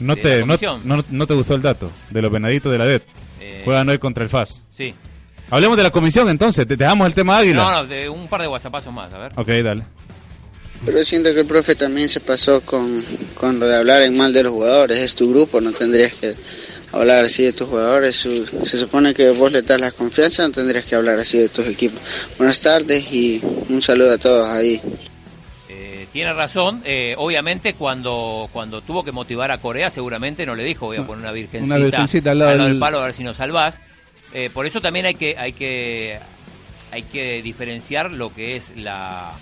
[0.00, 0.58] No, te, no,
[1.08, 3.04] no, te gustó el dato de los venaditos de la ADET.
[3.40, 4.62] Eh, Juegan hoy contra el FAS.
[4.76, 4.94] Sí.
[5.48, 6.66] Hablemos de la comisión entonces.
[6.66, 7.62] Te dejamos el tema Águila.
[7.62, 9.32] No, no, de un par de WhatsAppazos más, a ver.
[9.36, 9.84] Ok, dale.
[10.84, 13.02] Pero siento que el profe también se pasó con,
[13.34, 14.98] con lo de hablar en mal de los jugadores.
[14.98, 16.34] Es tu grupo, no tendrías que
[16.92, 18.16] hablar así de tus jugadores.
[18.16, 21.66] Se supone que vos le das la confianza, no tendrías que hablar así de tus
[21.66, 22.00] equipos.
[22.38, 24.80] Buenas tardes y un saludo a todos ahí.
[25.68, 30.64] Eh, tiene razón, eh, obviamente cuando, cuando tuvo que motivar a Corea seguramente no le
[30.64, 33.80] dijo voy a poner una virgencita, al lado, del palo a ver si nos salvás.
[34.32, 36.18] Eh, por eso también hay que, hay que
[36.90, 39.32] hay que diferenciar lo que es la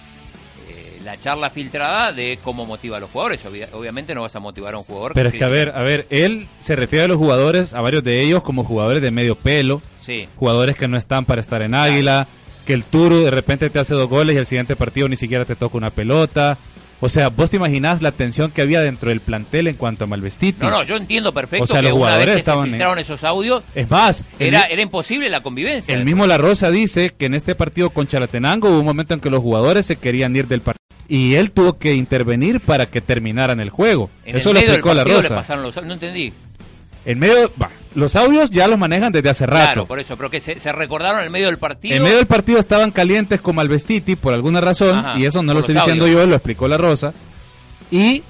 [1.04, 3.40] la charla filtrada de cómo motiva a los jugadores.
[3.72, 5.12] obviamente no vas a motivar a un jugador.
[5.14, 8.02] Pero es que, a ver, a ver, él se refiere a los jugadores, a varios
[8.02, 9.82] de ellos, como jugadores de medio pelo.
[10.00, 10.28] Sí.
[10.36, 12.26] Jugadores que no están para estar en Águila.
[12.66, 15.44] Que el Turo de repente te hace dos goles y el siguiente partido ni siquiera
[15.44, 16.56] te toca una pelota.
[17.00, 20.06] O sea, vos te imaginás la tensión que había dentro del plantel en cuanto a
[20.06, 20.64] Malvestiti.
[20.64, 22.70] No, no, yo entiendo perfecto o sea, que los jugadores una vez que estaban se
[22.70, 23.62] filtraron esos audios.
[23.74, 25.94] Es más, era, era imposible la convivencia.
[25.94, 29.20] El mismo La Rosa dice que en este partido con Chalatenango hubo un momento en
[29.20, 33.00] que los jugadores se querían ir del partido y él tuvo que intervenir para que
[33.00, 34.10] terminaran el juego.
[34.24, 35.44] Eso lo explicó La Rosa.
[35.56, 36.32] no entendí.
[37.06, 37.52] En medio,
[37.94, 39.72] los audios ya los manejan desde hace rato.
[39.72, 41.96] Claro, por eso, pero que se, recordaron en medio del partido.
[41.96, 45.60] En medio del partido estaban calientes con Malvestiti por alguna razón, y eso no lo
[45.60, 47.12] estoy diciendo yo, lo explicó La Rosa.
[47.90, 48.22] Y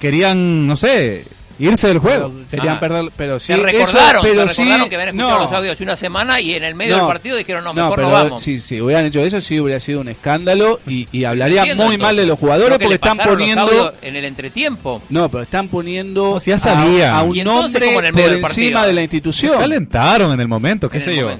[0.00, 1.24] querían, no sé,
[1.60, 2.32] irse del juego.
[2.50, 2.80] querían ah.
[2.80, 3.52] perder, pero sí.
[3.52, 6.74] Se recordaron, pero se recordaron que habían escuchado los audios una semana y en el
[6.74, 8.42] medio del partido dijeron, no, mejor no, vamos.
[8.42, 12.16] Si, si hubieran hecho eso, sí hubiera sido un escándalo y, y hablaría muy mal
[12.16, 13.94] de los jugadores porque están poniendo.
[14.02, 15.02] En el entretiempo.
[15.08, 17.16] No, pero están poniendo ya sabía.
[17.16, 19.54] a, un nombre por encima de la institución.
[19.54, 21.30] Se calentaron en el momento, qué sé yo.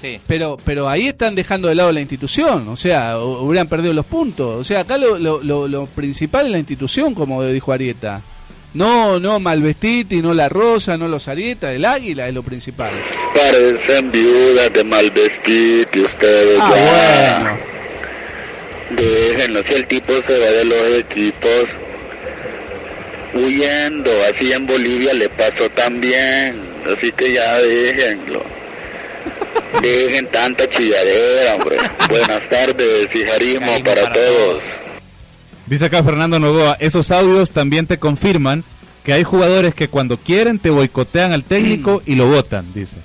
[0.00, 0.20] Sí.
[0.26, 4.60] Pero, pero ahí están dejando de lado la institución, o sea, hubieran perdido los puntos.
[4.60, 8.20] O sea, acá lo, lo, lo, lo principal es la institución, como dijo Arieta.
[8.74, 12.92] No, no Malvestiti, no la Rosa, no los Arieta, el Águila es lo principal.
[13.32, 17.56] Parecen viudas de Malvestiti ustedes ah,
[18.90, 21.76] Déjenlo, si el tipo se va de los equipos
[23.32, 26.60] huyendo, así en Bolivia le pasó también,
[26.92, 28.42] así que ya déjenlo.
[29.82, 31.78] Dejen tanta chilladera, hombre.
[32.08, 34.80] Buenas tardes y jarismo para todos.
[35.66, 38.64] Dice acá Fernando Novoa, esos audios también te confirman
[39.02, 42.96] que hay jugadores que cuando quieren te boicotean al técnico y lo votan, dice.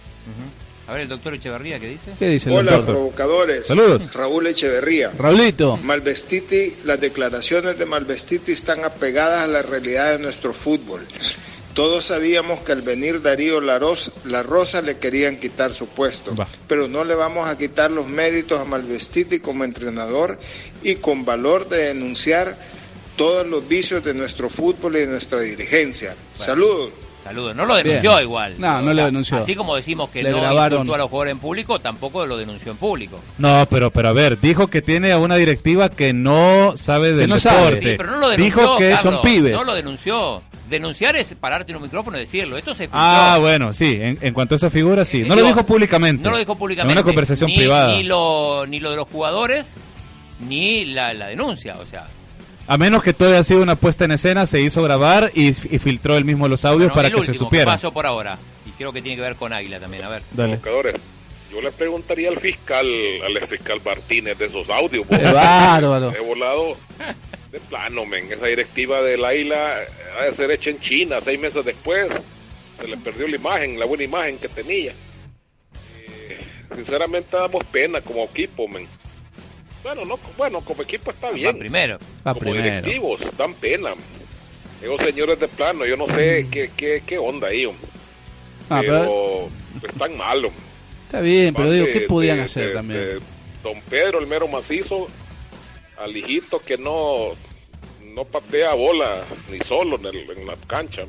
[0.87, 2.11] A ver, el doctor Echeverría, ¿qué dice?
[2.17, 3.67] ¿Qué dice Hola, provocadores.
[3.67, 4.11] Saludos.
[4.11, 5.11] Raúl Echeverría.
[5.15, 5.77] Raulito.
[5.77, 11.05] Malvestiti, las declaraciones de Malvestiti están apegadas a la realidad de nuestro fútbol.
[11.79, 16.35] Todos sabíamos que al venir Darío La Rosa, le querían quitar su puesto,
[16.67, 20.37] pero no le vamos a quitar los méritos a Malvestiti como entrenador
[20.83, 22.57] y con valor de denunciar
[23.15, 26.17] todos los vicios de nuestro fútbol y de nuestra dirigencia.
[26.33, 26.91] Saludos.
[27.29, 27.55] Saludos.
[27.55, 28.55] No lo denunció igual.
[28.57, 29.37] No, no lo denunció.
[29.37, 32.77] Así como decimos que no insultó a los jugadores en público, tampoco lo denunció en
[32.79, 33.19] público.
[33.37, 37.29] No, pero pero a ver, dijo que tiene a una directiva que no sabe del
[37.29, 37.95] deporte.
[37.97, 39.53] pero no lo denunció, dijo que son pibes.
[39.53, 40.41] No lo denunció.
[40.67, 42.57] Denunciar es pararte en un micrófono y decirlo.
[42.57, 43.99] Esto se Ah, bueno, sí.
[44.01, 45.21] En, cuanto a esa figura, sí.
[45.23, 46.23] No lo dijo públicamente.
[46.23, 46.93] No lo dijo públicamente.
[46.93, 47.95] En una conversación privada.
[47.95, 49.71] Ni lo, ni lo de los jugadores,
[50.47, 51.75] ni la, la denuncia.
[51.79, 52.07] O sea,
[52.69, 56.15] a menos que todo haya sido una puesta en escena, se hizo grabar y, filtró
[56.15, 57.65] él mismo los audios para que se supiera.
[57.65, 58.37] pasó por ahora?
[58.63, 60.03] Y creo que tiene que ver con Águila también.
[60.03, 60.21] A ver.
[60.31, 60.59] Dale.
[61.51, 62.85] Yo le preguntaría al fiscal,
[63.25, 65.07] al fiscal Martínez de esos audios.
[65.07, 66.13] ¡Qué bárbaro!
[66.15, 66.77] He volado
[67.51, 68.31] de plano, men.
[68.31, 69.77] Esa directiva del Águila
[70.19, 71.17] ha de ser hecha en China.
[71.23, 72.07] Seis meses después
[72.79, 74.91] se le perdió la imagen, la buena imagen que tenía.
[74.91, 76.37] Eh,
[76.75, 78.87] sinceramente damos pena como equipo, men.
[79.83, 81.57] Bueno, no, bueno, como equipo está bien.
[81.57, 81.99] primero.
[82.23, 83.91] como directivos, dan pena.
[84.81, 86.49] Esos señores de plano, yo no sé mm.
[86.49, 87.69] qué, qué, qué onda ahí,
[88.69, 89.49] ah, pero,
[89.85, 90.51] están malos.
[91.05, 93.19] Está bien, pero digo, ¿qué podían hacer también?
[93.61, 95.09] don Pedro, el mero macizo,
[95.97, 97.35] al hijito que no,
[98.15, 101.01] no patea bola ni solo en, el, en la cancha.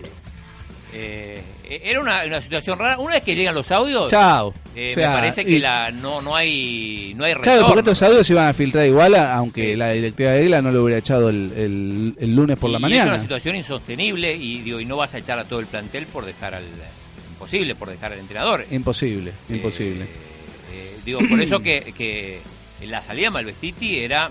[0.93, 2.99] Eh, era una, situación rara.
[2.99, 4.53] Una vez que llegan los audios, Chao.
[4.75, 7.53] Eh, me parece que la, no, no hay no hay retorno.
[7.53, 10.73] Claro, porque estos audios se iban a filtrar igual, aunque la directiva de Isla no
[10.73, 13.03] lo hubiera echado el, el, lunes por la mañana.
[13.05, 16.07] Es una situación insostenible y, digo, y no vas a echar a todo el plantel
[16.07, 16.65] por dejar al.
[17.33, 18.67] Imposible, por dejar al entrenador.
[18.71, 20.07] Imposible, eh, imposible.
[21.05, 22.41] digo, por eso que, que
[22.87, 24.31] la salida de Malvestiti era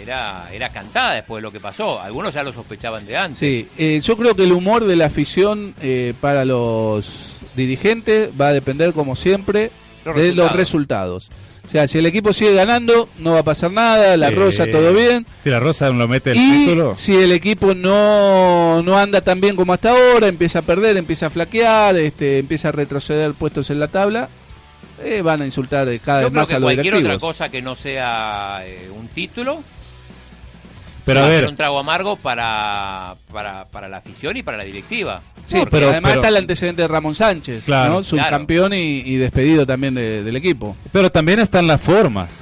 [0.00, 2.00] era, era cantada después de lo que pasó.
[2.00, 3.38] Algunos ya lo sospechaban de antes.
[3.38, 8.48] Sí, eh, yo creo que el humor de la afición eh, para los dirigentes va
[8.48, 9.70] a depender, como siempre,
[10.14, 11.30] de los resultados.
[11.66, 14.92] O sea, si el equipo sigue ganando, no va a pasar nada, la Rosa todo
[14.92, 15.26] bien.
[15.42, 16.94] Si la Rosa lo mete el y título.
[16.94, 21.26] Si el equipo no, no anda tan bien como hasta ahora, empieza a perder, empieza
[21.26, 24.28] a flaquear, este, empieza a retroceder puestos en la tabla,
[25.02, 28.62] eh, van a insultar cada vez más a los cualquier otra cosa que no sea
[28.96, 29.64] un título
[31.04, 31.46] pero a ver.
[31.46, 35.22] un trago amargo para, para, para la afición y para la directiva.
[35.44, 40.36] Sí, pero además está el antecedente de Ramón Sánchez, claro, subcampeón y, despedido también del
[40.36, 40.76] equipo.
[40.92, 42.40] Pero también están las formas.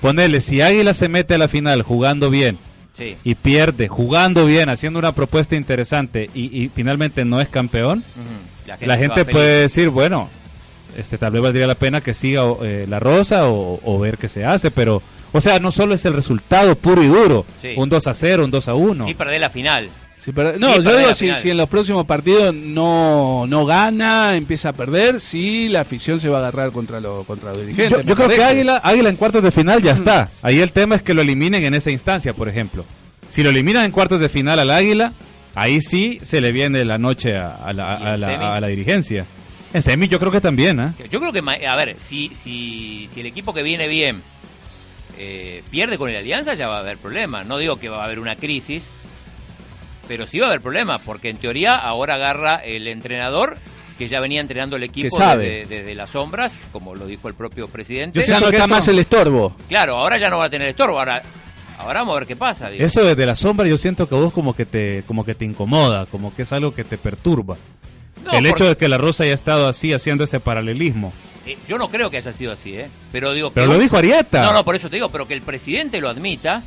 [0.00, 2.58] Ponele, si Águila se mete a la final jugando bien
[3.24, 8.02] y pierde jugando bien, haciendo una propuesta interesante y, finalmente no es campeón,
[8.80, 10.28] la gente, puede decir, bueno,
[10.96, 14.28] este tal vez valdría la pena que siga eh, la Rosa o, o ver qué
[14.28, 18.06] se hace, pero o sea, no solo es el resultado puro y duro, un 2
[18.06, 19.06] a 0, un 2 a 1.
[19.06, 19.88] Sí, perder la final.
[20.58, 25.20] no, yo digo, si, si, en los próximos partidos no, no gana, empieza a perder,
[25.20, 28.04] sí, la afición se va a agarrar contra, lo, contra los dirigentes.
[28.04, 30.30] Yo, creo que Águila, Águila en cuartos de final ya está.
[30.42, 32.84] Ahí el tema es que lo eliminen en esa instancia, por ejemplo.
[33.28, 35.12] Si lo eliminan en cuartos de final al Águila,
[35.54, 39.24] ahí sí se le viene la noche a, la, a, la, a la, dirigencia.
[39.72, 40.92] En semi yo creo que también, ¿eh?
[41.08, 44.20] Yo creo que, a ver, si, si, si el equipo que viene bien
[45.22, 47.46] eh, pierde con el Alianza, ya va a haber problemas.
[47.46, 48.88] No digo que va a haber una crisis,
[50.08, 53.58] pero sí va a haber problemas, porque en teoría ahora agarra el entrenador
[53.98, 58.22] que ya venía entrenando el equipo desde, las sombras, como lo dijo el propio presidente.
[58.22, 59.54] Ya no está más el estorbo.
[59.68, 61.22] Claro, ahora ya no va a tener estorbo, ahora
[61.76, 62.70] ahora vamos a ver qué pasa.
[62.70, 66.06] Eso desde la sombra yo siento que vos como que te como que te incomoda,
[66.06, 67.58] como que es algo que te perturba.
[68.32, 71.12] el hecho de que la Rosa haya estado así haciendo este paralelismo.
[71.50, 72.88] Eh, yo no creo que haya sido así, ¿eh?
[73.10, 73.50] Pero digo.
[73.50, 74.44] Pero lo dijo Arieta.
[74.44, 76.62] No, no, por eso te digo, pero que el presidente lo admita.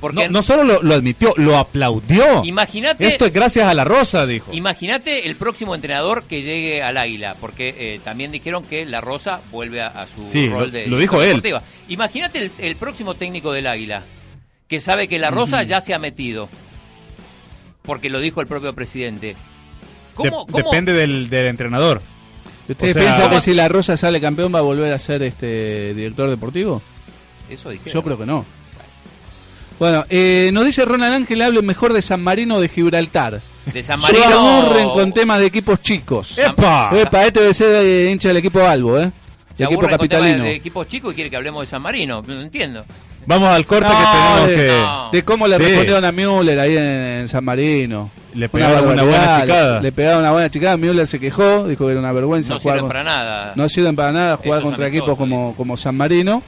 [0.00, 2.44] Porque no, solo lo, admitió, lo aplaudió.
[2.44, 3.06] Imagínate.
[3.06, 4.52] Esto es gracias a la Rosa, dijo.
[4.52, 9.40] Imagínate el próximo entrenador que llegue al Águila, porque eh, también dijeron que la Rosa
[9.50, 10.86] vuelve a, su rol de.
[10.86, 11.42] Lo dijo él.
[11.88, 14.02] Imagínate el, próximo técnico del Águila,
[14.68, 16.50] que sabe que la Rosa ya se ha metido,
[17.82, 19.34] porque lo dijo el propio presidente.
[20.14, 22.02] ¿Cómo, Depende del, del entrenador.
[22.68, 26.28] ¿Usted piensa que si la Rosa sale campeón va a volver a ser este director
[26.28, 26.82] deportivo?
[27.48, 27.90] Eso dije.
[27.90, 28.44] Yo creo que no.
[29.78, 33.40] Bueno, eh, nos dice Ronald Ángel, hable mejor de San Marino o de Gibraltar.
[33.72, 34.24] De San Marino.
[34.24, 36.38] Se aburren con temas de equipos chicos.
[36.38, 36.90] ¡Epa!
[36.98, 39.12] Epa, este debe ser de hincha del equipo Albo, ¿eh?
[39.56, 40.44] Se equipo capitalino.
[40.44, 42.22] de equipos chicos y quiere que hablemos de San Marino.
[42.26, 42.84] No entiendo.
[43.26, 45.16] Vamos al corte que tenemos que...
[45.16, 48.10] De cómo le respondieron a Müller ahí en, San Marino.
[48.34, 49.80] Le pegaron una, buena chicada.
[49.80, 50.76] Le, pegaron una buena chicada.
[50.76, 52.76] Müller se quejó, dijo que era una vergüenza no jugar.
[52.76, 53.52] sirven para nada.
[53.56, 56.42] No sirven para nada jugar contra equipos como, como San Marino.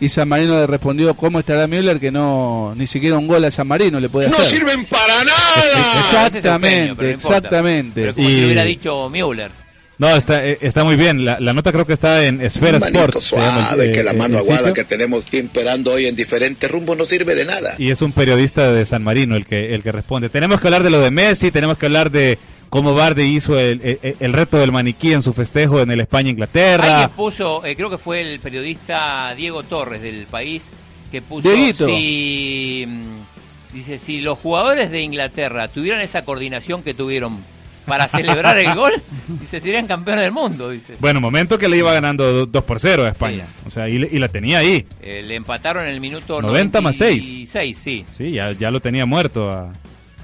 [0.00, 2.00] Y San Marino le respondió, ¿cómo estará Müller?
[2.00, 4.40] Que no, ni siquiera un gol a San Marino le puede hacer.
[4.40, 6.26] ¡No sirven para nada!
[6.32, 8.12] exactamente, exactamente.
[8.16, 8.24] y...
[8.24, 9.61] si hubiera dicho Müller.
[10.02, 11.24] No, está, eh, está muy bien.
[11.24, 13.22] La, nota creo que está en Esfera Sports.
[13.22, 17.44] Suave, que la mano aguada que tenemos imperando hoy en diferentes rumbos no sirve de
[17.44, 17.76] nada.
[17.78, 20.28] Y es un periodista de San Marino el que, el que responde.
[20.28, 22.36] Tenemos que hablar de lo de Messi, tenemos que hablar de
[22.68, 27.02] cómo Bardi hizo el, el, reto del maniquí en su festejo en el España-Inglaterra.
[27.02, 30.64] Alguien puso, eh, creo que fue el periodista Diego Torres del país,
[31.12, 37.38] que puso si mm, dice si los jugadores de Inglaterra tuvieran esa coordinación que tuvieron
[37.86, 38.92] para celebrar el gol,
[39.40, 40.94] dice, serían campeones del mundo, dice.
[40.98, 43.46] Bueno, momento que le iba ganando 2 por 0 a España.
[43.66, 44.86] O sea, y, la tenía ahí.
[45.00, 47.48] Eh, le empataron en el minuto 90 más 6.
[47.74, 48.04] sí.
[48.16, 49.72] Sí, ya, ya lo tenía muerto a,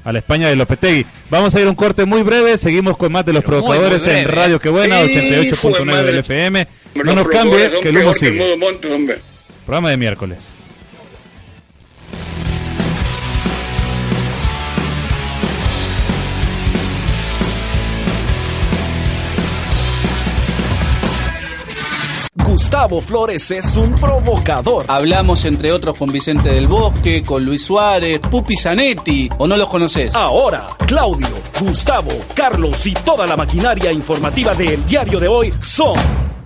[0.04, 1.04] a la España de Lopetegui.
[1.30, 4.26] Vamos a ir a un corte muy breve, seguimos con más de los provocadores en
[4.26, 6.66] Radio Que Buena, 88.9 del FM.
[7.04, 8.58] No nos cambie, que el humo sigue.
[9.66, 10.57] Programa de miércoles.
[22.58, 24.84] Gustavo Flores es un provocador.
[24.88, 29.68] Hablamos entre otros con Vicente del Bosque, con Luis Suárez, Pupi Zanetti, ¿o no los
[29.68, 30.12] conoces?
[30.16, 31.28] Ahora, Claudio,
[31.60, 35.94] Gustavo, Carlos y toda la maquinaria informativa del diario de hoy son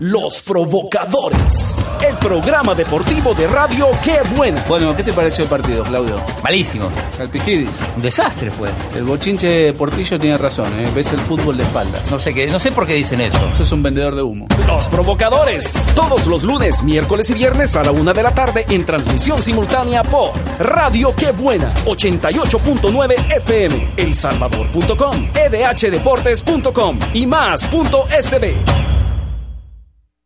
[0.03, 4.61] los Provocadores, el programa deportivo de radio Qué Buena.
[4.67, 6.17] Bueno, ¿qué te pareció el partido, Claudio?
[6.43, 6.91] Malísimo.
[7.17, 7.69] Salpijidis.
[7.95, 8.69] Un desastre fue.
[8.97, 10.91] El bochinche Portillo tiene razón, ¿eh?
[10.93, 12.11] ves el fútbol de espaldas.
[12.11, 13.39] No sé qué, no sé por qué dicen eso.
[13.53, 14.49] Eso es un vendedor de humo.
[14.67, 18.85] Los Provocadores, todos los lunes, miércoles y viernes a la una de la tarde en
[18.85, 28.92] transmisión simultánea por Radio Qué Buena, 88.9 FM, elsalvador.com, edhdeportes.com y más.sb.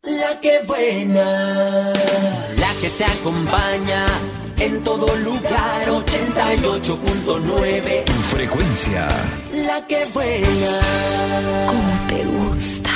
[0.06, 1.92] La que buena,
[2.56, 4.06] la que te acompaña
[4.58, 8.06] en todo lugar, 88.9.
[8.30, 9.08] Frecuencia.
[9.52, 10.80] La que buena.
[11.66, 12.90] Como te gusta.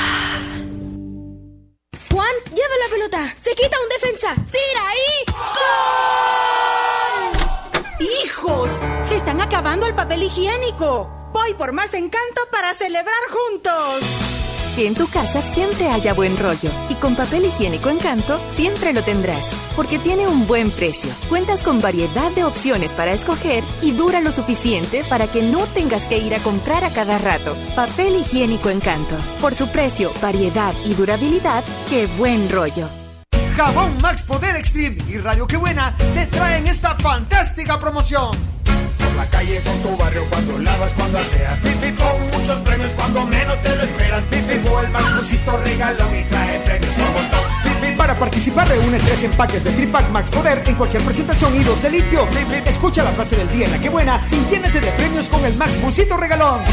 [2.13, 3.35] Juan, lleva la pelota.
[3.43, 4.37] Se quita un defensa.
[4.53, 5.25] Tira ahí.
[7.99, 8.09] ¡Gol!
[8.25, 8.71] ¡Hijos!
[9.09, 11.11] Se están acabando el papel higiénico.
[11.33, 14.01] Voy por más encanto para celebrar juntos.
[14.77, 19.03] Que en tu casa siempre haya buen rollo y con papel higiénico Encanto siempre lo
[19.03, 21.11] tendrás, porque tiene un buen precio.
[21.29, 26.07] Cuentas con variedad de opciones para escoger y dura lo suficiente para que no tengas
[26.07, 27.57] que ir a comprar a cada rato.
[27.75, 29.17] Papel higiénico Encanto.
[29.41, 32.89] Por su precio, variedad y durabilidad, qué buen rollo.
[33.57, 38.60] Jabón Max Poder Extreme y Radio Que Buena te traen esta fantástica promoción
[39.21, 41.59] la calle con tu barrio cuando lavas, cuando aseas.
[41.59, 44.23] Pipi con muchos premios cuando menos te lo esperas.
[44.25, 47.41] Pipi el Max Busito regala y trae premios por montón.
[47.65, 51.83] Pipi para participar reúne tres empaques de Tripack Max Poder en cualquier presentación y dos
[51.83, 52.27] de limpio.
[52.65, 55.55] Escucha la frase del día en la que buena y llénate de premios con el
[55.57, 56.65] Max Busito regalón.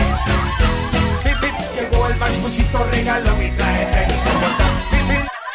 [1.76, 4.68] Llegó el Max Busito regalón y trae premios por montón.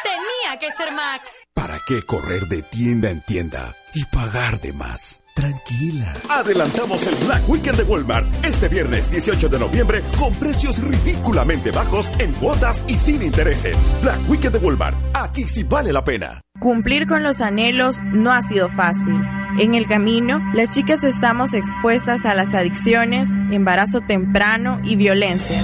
[0.03, 1.31] Tenía que ser Max.
[1.55, 5.22] ¿Para qué correr de tienda en tienda y pagar de más?
[5.35, 6.15] Tranquila.
[6.29, 12.11] Adelantamos el Black Weekend de Walmart este viernes 18 de noviembre con precios ridículamente bajos
[12.19, 13.95] en cuotas y sin intereses.
[14.03, 16.41] Black Weekend de Walmart, aquí sí vale la pena.
[16.61, 19.21] Cumplir con los anhelos no ha sido fácil.
[19.59, 25.63] En el camino, las chicas estamos expuestas a las adicciones, embarazo temprano y violencia.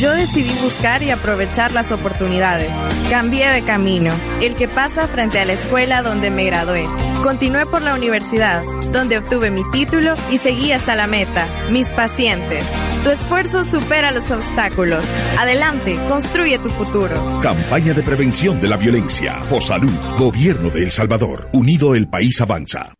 [0.00, 2.70] Yo decidí buscar y aprovechar las oportunidades.
[3.10, 6.86] Cambié de camino, el que pasa frente a la escuela donde me gradué.
[7.22, 8.62] Continué por la universidad,
[8.94, 12.64] donde obtuve mi título y seguí hasta la meta, mis pacientes.
[13.04, 15.06] Tu esfuerzo supera los obstáculos.
[15.38, 17.40] Adelante, construye tu futuro.
[17.42, 19.34] Campaña de prevención de la violencia.
[19.50, 21.50] Fosalud, Gobierno de El Salvador.
[21.52, 22.94] Unido el país avanza.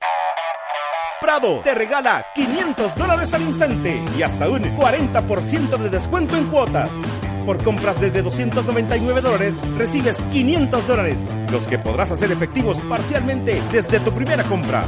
[1.20, 6.90] Prado te regala 500 dólares al instante y hasta un 40% de descuento en cuotas.
[7.44, 14.00] Por compras desde 299 dólares recibes 500 dólares, los que podrás hacer efectivos parcialmente desde
[14.00, 14.84] tu primera compra.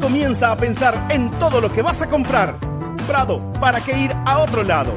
[0.00, 2.56] Comienza a pensar en todo lo que vas a comprar.
[3.06, 4.92] Prado, ¿para qué ir a otro lado?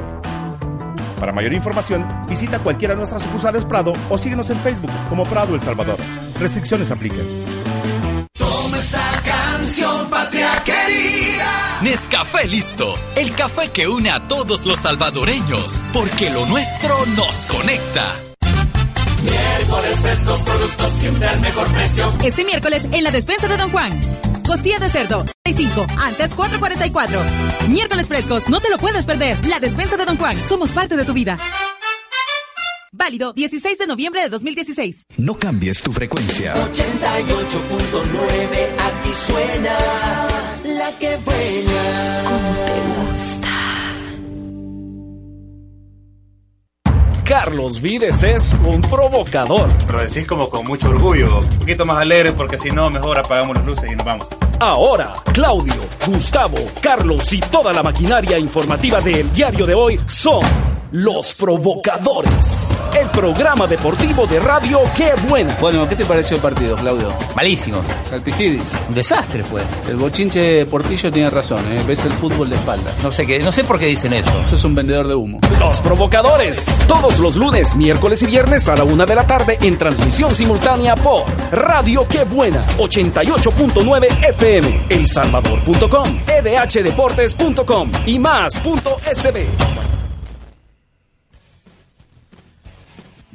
[1.20, 5.54] Para mayor información, visita cualquiera de nuestras sucursales Prado o síguenos en Facebook como Prado
[5.54, 5.98] El Salvador.
[6.40, 7.26] Restricciones aplican.
[11.84, 18.16] Nescafé listo, el café que une a todos los salvadoreños, porque lo nuestro nos conecta.
[19.22, 22.10] Miércoles frescos, productos siempre al mejor precio.
[22.24, 23.92] Este miércoles en la despensa de Don Juan.
[24.48, 27.68] Costilla de cerdo, 35, antes 4.44.
[27.68, 29.46] Miércoles frescos, no te lo puedes perder.
[29.46, 31.38] La despensa de Don Juan, somos parte de tu vida.
[32.94, 35.08] Válido 16 de noviembre de 2016.
[35.18, 36.54] No cambies tu frecuencia.
[36.54, 36.70] 88.9,
[38.80, 40.33] aquí suena
[40.84, 42.24] la que buena.
[42.26, 42.76] ¿Cómo te
[43.12, 43.50] gusta?
[47.24, 49.70] Carlos Vides es un provocador.
[49.90, 51.40] Lo decís como con mucho orgullo.
[51.40, 54.28] Un poquito más alegre porque si no, mejor apagamos las luces y nos vamos.
[54.60, 55.74] Ahora, Claudio,
[56.06, 60.44] Gustavo, Carlos y toda la maquinaria informativa del diario de hoy son
[60.94, 65.58] los Provocadores, el programa deportivo de radio Qué Buena.
[65.60, 67.12] Bueno, ¿qué te pareció el partido, Claudio?
[67.36, 67.82] Malísimo.
[68.08, 68.62] Salpijidis.
[68.90, 69.64] Un desastre fue.
[69.90, 71.84] El bochinche Portillo tiene razón, ¿eh?
[71.88, 73.04] ves el fútbol de espaldas.
[73.04, 74.30] No sé qué, no sé por qué dicen eso.
[74.46, 75.40] Eso es un vendedor de humo.
[75.60, 79.80] Los Provocadores, todos los lunes, miércoles y viernes a la una de la tarde en
[79.80, 89.93] transmisión simultánea por Radio Qué Buena, 88.9 FM, elsalvador.com, edhdeportes.com y más.sb.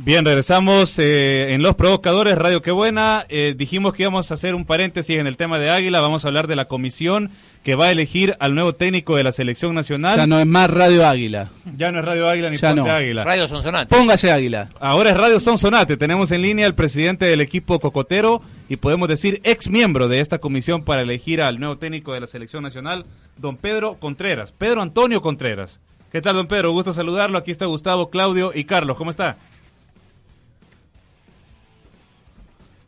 [0.09, 3.27] Bien, regresamos eh, en Los Provocadores, Radio Qué Buena.
[3.29, 6.01] Eh, dijimos que íbamos a hacer un paréntesis en el tema de Águila.
[6.01, 7.29] Vamos a hablar de la comisión
[7.63, 10.17] que va a elegir al nuevo técnico de la selección nacional.
[10.17, 11.51] Ya no es más Radio Águila.
[11.77, 12.91] Ya no es Radio Águila ni Ya Ponte no.
[12.91, 13.23] Águila.
[13.23, 13.95] Radio Sonsonate.
[13.95, 14.71] Póngase Águila.
[14.81, 15.99] Ahora es Radio Sonsonate.
[15.99, 18.41] Tenemos en línea al presidente del equipo Cocotero
[18.71, 22.27] y podemos decir ex miembro de esta comisión para elegir al nuevo técnico de la
[22.27, 23.05] selección nacional,
[23.37, 24.53] don Pedro Contreras.
[24.53, 25.81] Pedro Antonio Contreras.
[26.11, 26.73] ¿Qué tal, don Pedro?
[26.73, 27.37] Gusto saludarlo.
[27.37, 28.97] Aquí está Gustavo, Claudio y Carlos.
[28.97, 29.37] ¿Cómo está?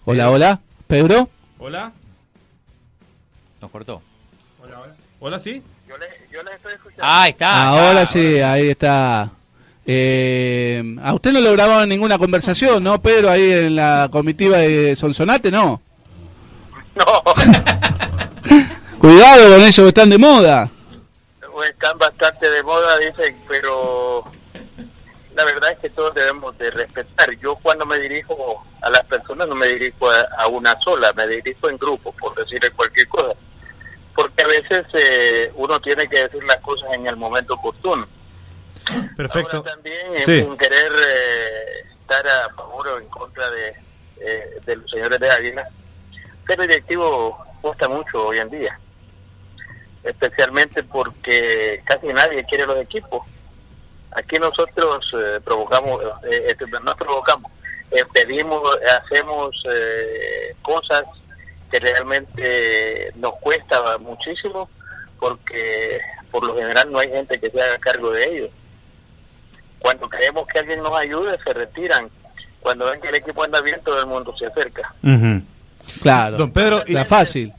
[0.04, 0.60] Hola, hola.
[0.86, 1.28] ¿Pedro?
[1.58, 1.92] Hola.
[3.60, 4.02] Nos cortó.
[5.20, 5.62] Hola, sí.
[7.00, 7.68] Ah, ahí está.
[7.68, 8.06] Ahora está.
[8.06, 9.30] sí, ahí está.
[9.84, 13.30] Eh, a usted no lo grabaron ninguna conversación, ¿no, Pedro?
[13.30, 15.82] Ahí en la comitiva de Sonsonate, ¿no?
[16.94, 17.22] No,
[18.98, 20.70] Cuidado con ellos que están de moda.
[21.68, 24.24] están bastante de moda, dicen, pero
[25.44, 27.30] la verdad es que todos debemos de respetar.
[27.38, 31.26] Yo cuando me dirijo a las personas no me dirijo a, a una sola, me
[31.26, 33.34] dirijo en grupo, por decirle cualquier cosa.
[34.14, 38.06] Porque a veces eh, uno tiene que decir las cosas en el momento oportuno.
[39.16, 39.58] Perfecto.
[39.58, 40.42] Ahora también, eh, Sí.
[40.42, 43.74] sin querer eh, estar a favor o en contra de,
[44.20, 45.68] eh, de los señores de Águila,
[46.46, 48.78] ser directivo cuesta mucho hoy en día,
[50.02, 53.26] especialmente porque casi nadie quiere los equipos.
[54.12, 57.50] Aquí nosotros eh, provocamos, eh, este, no provocamos,
[57.90, 58.62] eh, pedimos,
[59.04, 61.04] hacemos eh, cosas
[61.70, 64.68] que realmente nos cuesta muchísimo
[65.20, 66.00] porque
[66.30, 68.50] por lo general no hay gente que se haga cargo de ellos.
[69.78, 72.08] Cuando queremos que alguien nos ayude, se retiran.
[72.60, 74.92] Cuando ven que el equipo anda bien, todo el mundo se acerca.
[76.02, 76.36] Claro.
[76.36, 77.52] Don Pedro, y- La fácil.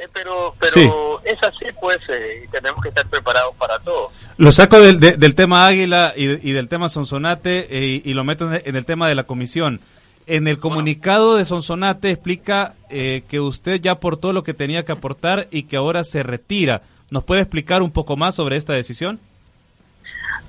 [0.00, 0.88] Eh, pero pero Sí.
[1.24, 4.12] es así, pues, eh, y tenemos que estar preparados para todo.
[4.36, 8.22] Lo saco del, de- del tema Águila y, y del tema Sonsonate eh, y, lo
[8.22, 9.80] meto en el, tema de la comisión.
[10.28, 14.92] En el comunicado de Sonsonate explica eh, que usted ya aportó lo que tenía que
[14.92, 16.82] aportar y que ahora se retira.
[17.10, 19.18] ¿Nos puede explicar un poco más sobre esta decisión?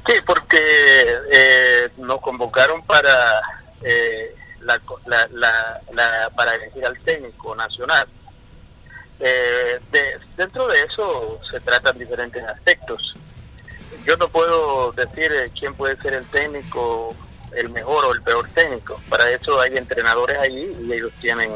[0.05, 0.57] Sí, porque
[1.31, 3.41] eh, nos convocaron para
[3.81, 8.07] eh, la, la, la, la- para elegir al técnico nacional.
[9.19, 13.13] Eh, de- dentro de eso se tratan diferentes aspectos.
[14.05, 17.15] Yo no puedo decir eh, quién puede ser el técnico,
[17.55, 19.01] el mejor o el peor técnico.
[19.09, 21.55] Para eso hay entrenadores allí y ellos tienen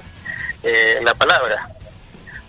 [0.64, 1.70] eh, la palabra.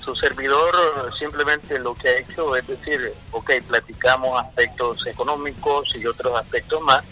[0.01, 0.75] Su servidor
[1.19, 7.05] simplemente lo que ha hecho es decir, ok, platicamos aspectos económicos y otros aspectos más.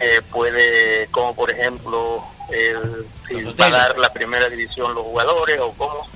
[0.00, 3.34] Eh, puede, como por ejemplo, el, si
[3.70, 6.08] dar la primera división los jugadores o cómo,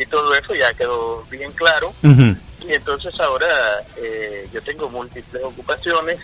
[0.00, 1.92] y todo eso ya quedó bien claro.
[2.02, 3.46] Y entonces ahora
[3.96, 6.18] eh, yo tengo múltiples ocupaciones.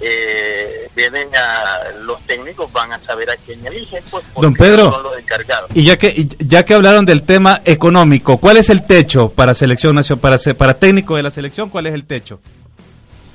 [0.00, 4.90] Eh, vienen a los técnicos, van a saber a quién eligen, pues porque Don Pedro.
[4.90, 5.70] son los encargados.
[5.74, 9.96] Y ya que ya que hablaron del tema económico, ¿cuál es el techo para selección
[10.20, 11.68] para para técnico de la selección?
[11.68, 12.40] ¿Cuál es el techo?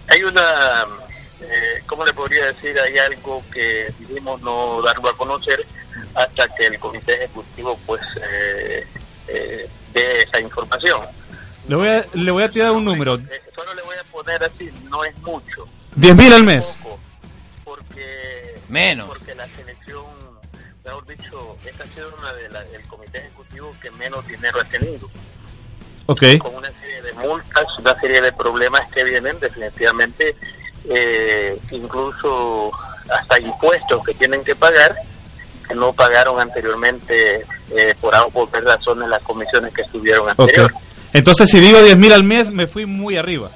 [0.08, 0.86] Hay una,
[1.42, 2.78] eh, ¿cómo le podría decir?
[2.80, 5.66] Hay algo que dijimos no darlo a conocer
[6.16, 8.02] hasta que el comité ejecutivo pues
[8.32, 8.88] eh,
[9.28, 11.02] eh, dé esa información.
[11.68, 13.16] Le voy a le voy a tirar un número.
[13.16, 15.68] Eh, solo le voy a poner así, no es mucho.
[15.96, 16.78] 10 mil al mes.
[17.64, 19.08] Porque, Menos.
[19.08, 20.06] Porque la selección,
[20.84, 24.66] mejor dicho, esta ha sido una de las del comité ejecutivo que menos dinero ha
[24.66, 25.10] tenido.
[26.08, 26.24] Ok.
[26.40, 30.36] Con una serie de multas una serie de problemas que vienen definitivamente,
[30.88, 32.72] eh, incluso
[33.10, 34.96] hasta impuestos que tienen que pagar,
[35.68, 40.76] que no pagaron anteriormente eh, por, por razones las comisiones que estuvieron anteriores.
[41.14, 43.50] Entonces, si digo 10 mil al mes, me fui muy arriba.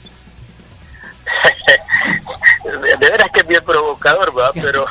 [3.00, 4.52] de veras que es bien provocador, ¿verdad?
[4.54, 4.86] Pero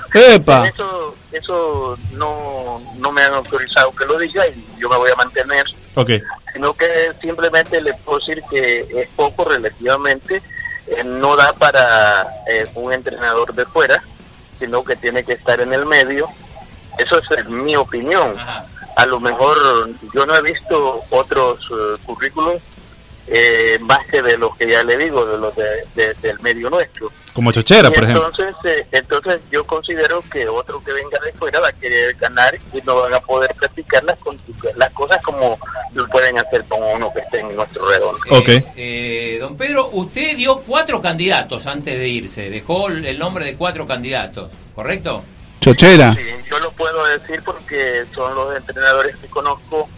[0.65, 5.17] eso eso no, no me han autorizado que lo diga y yo me voy a
[5.17, 5.65] mantener.
[5.95, 6.23] Okay.
[6.53, 10.43] Sino que simplemente le puedo decir que es poco relativamente,
[10.87, 14.03] eh, no da para eh, un entrenador de fuera,
[14.59, 16.29] sino que tiene que estar en el medio.
[16.99, 18.37] Eso es mi opinión.
[18.99, 19.57] A lo mejor
[20.13, 22.61] yo no he visto otros uh, currículums
[23.29, 27.13] eh, más que de los que ya le digo, de los de, del medio nuestro.
[27.33, 28.29] Como Chochera, por ejemplo.
[28.29, 32.59] Entonces, eh, entonces yo considero que otro que venga de fuera va a querer ganar
[32.73, 34.19] y no van a poder practicar las,
[34.75, 35.57] las cosas como
[35.95, 38.21] lo pueden hacer con uno que esté en nuestro redondo.
[38.31, 38.65] Okay.
[38.75, 43.87] Eh, don Pedro, usted dio cuatro candidatos antes de irse, dejó el nombre de cuatro
[43.87, 45.23] candidatos, ¿correcto?
[45.61, 46.15] Chochera.
[46.15, 49.89] Sí, yo lo puedo decir porque son los entrenadores que conozco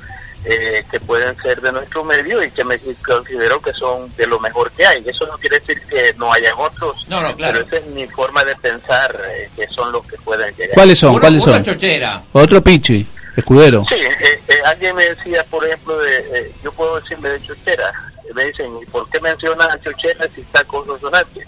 [0.44, 4.40] eh, que pueden ser de nuestro medio y que me considero que son de lo
[4.40, 5.02] mejor que hay.
[5.06, 7.52] Eso no quiere decir que no hayan otros, no, no, claro.
[7.52, 10.74] pero esa es mi forma de pensar eh, que son los que pueden llegar.
[10.74, 11.18] ¿Cuáles son?
[11.18, 11.62] ¿Cuáles son?
[11.62, 12.22] Chochera.
[12.32, 13.06] Otro Pichi,
[13.36, 13.84] escudero.
[13.88, 17.92] Sí, eh, alguien me decía, por ejemplo, de, yo puedo decirme de Chochera.
[18.34, 21.44] Me dicen, ¿y por qué mencionas a Chochera si está con Sonsonate?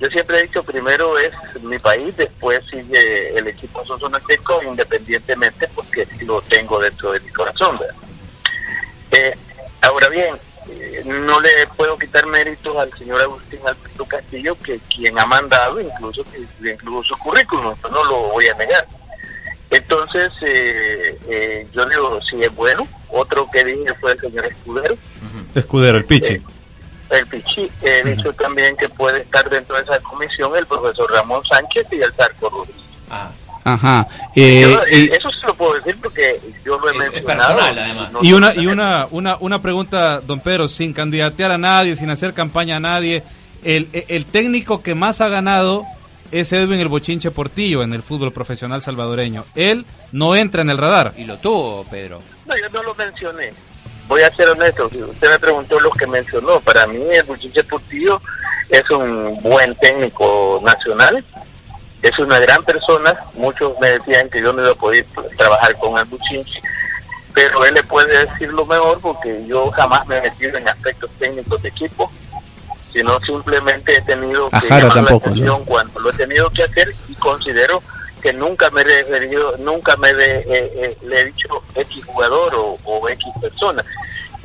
[0.00, 1.32] Yo siempre he dicho, primero es
[1.62, 7.78] mi país, después sigue el equipo Sonsonateco, independientemente porque lo tengo dentro de mi corazón.
[9.12, 9.34] Eh,
[9.82, 10.34] ahora bien,
[10.68, 15.80] eh, no le puedo quitar méritos al señor Agustín Alberto Castillo, que quien ha mandado
[15.80, 16.24] incluso,
[16.60, 18.86] incluso su currículum, no lo voy a negar.
[19.70, 24.96] Entonces, eh, yo digo, si es bueno, otro que dije fue el señor Escudero.
[25.54, 26.42] Escudero, el Pichi.
[27.14, 27.70] El Pichi.
[27.82, 32.00] He dicho también que puede estar dentro de esa comisión el profesor Ramón Sánchez y
[32.00, 32.70] el Sarco Ruiz.
[33.10, 33.30] Ah.
[33.64, 34.06] Ajá.
[34.36, 34.76] Eh,
[35.10, 37.60] eso se lo puedo decir porque yo lo he mencionado.
[38.20, 42.34] y una y una, una una pregunta, don Pedro, sin candidatear a nadie, sin hacer
[42.34, 43.22] campaña a nadie,
[43.62, 45.86] el, el técnico que más ha ganado
[46.30, 49.44] es Edwin el Bochinche Portillo en el fútbol profesional salvadoreño.
[49.54, 51.14] Él no entra en el radar.
[51.16, 52.20] Y lo tuvo, Pedro.
[52.46, 53.52] No, yo no lo mencioné.
[54.06, 56.60] Voy a ser honesto, usted me preguntó lo que mencionó.
[56.60, 58.20] Para mí el Bochinche Portillo
[58.68, 61.24] es un buen técnico nacional
[62.04, 65.06] es una gran persona, muchos me decían que yo no iba a poder
[65.38, 66.60] trabajar con el Buchinchi,
[67.32, 71.10] pero él le puede decir lo mejor porque yo jamás me he metido en aspectos
[71.18, 72.12] técnicos de equipo,
[72.92, 77.14] sino simplemente he tenido que llamar la atención cuando lo he tenido que hacer y
[77.14, 77.82] considero
[78.24, 82.78] que nunca me he referido, nunca me eh, eh, le he dicho X jugador o,
[82.82, 83.84] o, X persona.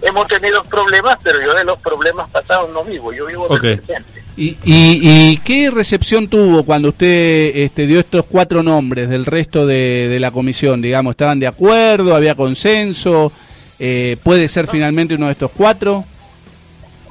[0.01, 3.69] Hemos tenido problemas, pero yo de los problemas pasados no vivo, yo vivo okay.
[3.69, 4.23] del presente.
[4.35, 10.17] ¿Y, y, qué recepción tuvo cuando usted este, dio estos cuatro nombres del resto de,
[10.19, 10.81] la comisión?
[10.81, 12.13] Digamos, ¿estaban de acuerdo?
[12.13, 13.31] ¿Había consenso?
[13.79, 16.03] Eh, ¿Puede ser finalmente uno de estos cuatro?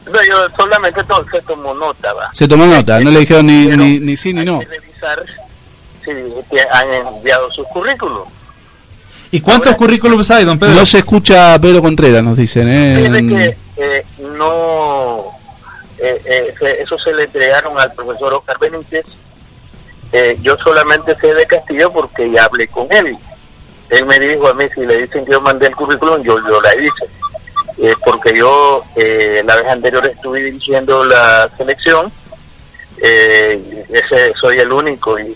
[0.04, 1.00] No, yo solamente
[1.32, 2.30] se tomó nota, ¿va?
[2.34, 4.60] Se tomó nota, no le dijeron ni, ni, ni, sí ni no.
[4.60, 5.24] revisar
[6.50, 8.28] si han enviado sus currículos.
[9.30, 10.74] ¿Y cuántos currículums hay, don Pedro?
[10.74, 12.66] No se escucha Pedro Contreras, nos dicen.
[12.68, 13.56] ¿eh?
[13.76, 14.06] que eh,
[14.36, 15.38] no
[15.98, 19.04] eh, eh, eso se le entregaron al profesor Oscar Benítez.
[20.12, 23.16] Eh, yo solamente sé de Castillo porque ya hablé con él.
[23.90, 26.60] Él me dijo a mí, si le dicen que yo mandé el currículum, yo, yo
[26.60, 27.96] la hice.
[28.04, 32.12] porque yo la vez anterior estuve dirigiendo la selección,
[32.98, 35.34] ese soy el único y,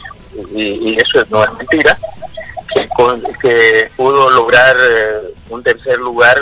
[0.54, 1.98] y, eso no es mentira,
[2.74, 2.88] que,
[3.40, 4.76] que pudo lograr
[5.50, 6.38] un tercer lugar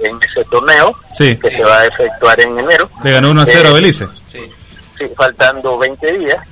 [0.00, 2.88] en ese torneo que se va a efectuar en enero.
[3.02, 4.06] Le ganó 1 a 0 a eh, Belice.
[4.30, 4.40] Sí,
[5.16, 6.44] faltando 20 días.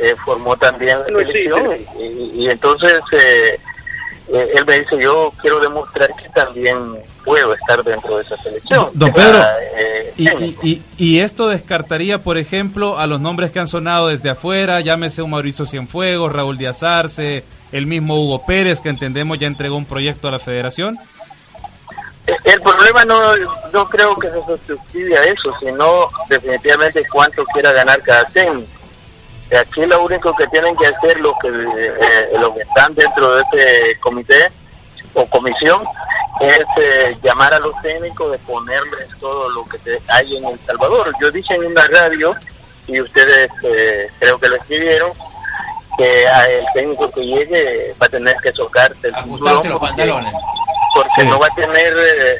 [0.00, 3.00] Eh, formó también la selección y, entonces
[4.32, 6.76] eh, él me dice yo quiero demostrar que también
[7.24, 8.90] puedo estar dentro de esa selección.
[8.94, 9.42] Don Pedro,
[10.16, 15.22] y, y, esto descartaría, por ejemplo, a los nombres que han sonado desde afuera, llámese
[15.22, 19.84] un Mauricio Cienfuegos, Raúl Díaz Arce, el mismo Hugo Pérez, que entendemos ya entregó un
[19.84, 20.98] proyecto a la federación?
[22.44, 23.36] El problema no,
[23.72, 28.77] no creo que se suscribe a eso, sino definitivamente cuánto quiera ganar cada técnico.
[29.56, 33.42] Aquí lo único que tienen que hacer los que, eh, los que están dentro de
[33.42, 34.50] este comité
[35.14, 35.82] o comisión
[36.40, 39.78] es eh, llamar a los técnicos de ponerles todo lo que
[40.08, 41.12] hay en El Salvador.
[41.20, 42.34] Yo dije en una radio,
[42.86, 45.12] y ustedes eh, creo que lo escribieron,
[45.96, 50.34] que el técnico que llegue va a tener que tocarse el los pantalones
[50.94, 52.38] porque no va a tener eh,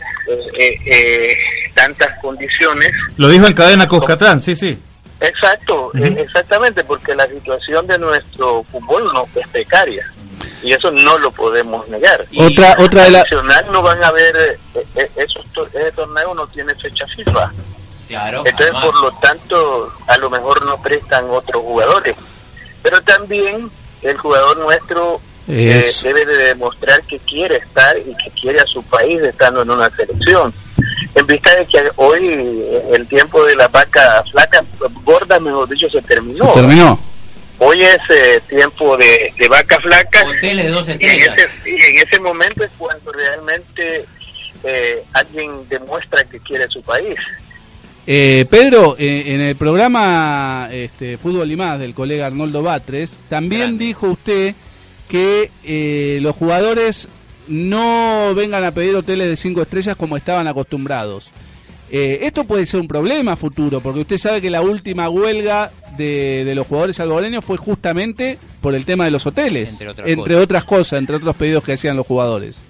[0.58, 1.36] eh, eh,
[1.74, 2.90] tantas condiciones.
[3.16, 4.78] Lo dijo en cadena Coscatlán, sí, sí.
[5.20, 10.06] Exacto, eh, exactamente, porque la situación de nuestro fútbol no es precaria
[10.62, 12.26] y eso no lo podemos negar.
[12.36, 13.24] Otra, y otra de la...
[13.70, 15.44] no van a ver, eh, esos,
[15.74, 17.52] ese torneo no tiene fecha FIFA.
[18.08, 22.16] Claro, Entonces, por lo tanto, a lo mejor no prestan otros jugadores.
[22.82, 23.70] Pero también
[24.02, 28.82] el jugador nuestro eh, debe de demostrar que quiere estar y que quiere a su
[28.84, 30.54] país estando en una selección.
[31.14, 34.64] En vista de que hoy el tiempo de la vaca flaca,
[35.04, 36.54] gorda, mejor dicho, se terminó.
[36.54, 37.00] Se terminó.
[37.58, 40.22] Hoy es eh, tiempo de, de vaca flaca.
[40.28, 44.04] Hoteles dos y en, ese, y en ese momento es cuando realmente
[44.62, 47.18] eh, alguien demuestra que quiere su país.
[48.10, 53.76] Eh, Pedro, eh, en el programa este, Fútbol y más del colega Arnoldo Batres, también
[53.76, 54.54] dijo usted
[55.08, 57.08] que eh, los jugadores
[57.48, 61.30] no vengan a pedir hoteles de cinco estrellas como estaban acostumbrados.
[61.90, 66.52] Eh, esto puede ser un problema futuro, porque usted sabe que la última huelga de,
[66.54, 70.98] los jugadores salvadoreños fue justamente por el tema de los hoteles, entre otras, cosas.
[70.98, 72.62] entre otros pedidos que hacían los jugadores.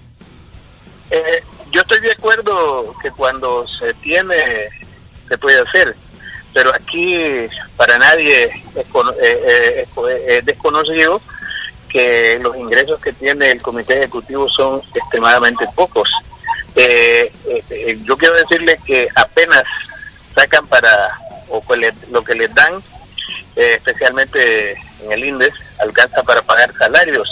[1.11, 4.35] Eh, yo estoy de acuerdo que cuando se tiene,
[5.27, 5.95] se puede hacer,
[6.53, 7.17] pero aquí
[7.75, 9.87] para nadie es,
[10.27, 11.21] es desconocido
[11.89, 16.09] que los ingresos que tiene el comité ejecutivo son extremadamente pocos.
[16.75, 19.63] Eh, eh, eh, yo quiero decirle que apenas
[20.35, 21.19] sacan para,
[21.49, 21.61] o
[22.11, 22.81] lo que les dan,
[23.55, 24.71] especialmente
[25.03, 27.27] en el INDES, alcanza para pagar salarios.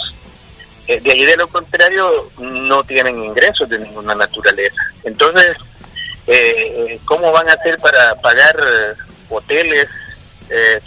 [0.86, 4.82] de ahí de lo contrario, no tienen ingresos de ninguna naturaleza.
[5.04, 5.56] Entonces,
[7.06, 8.56] ¿cómo van a hacer para pagar
[9.30, 9.88] hoteles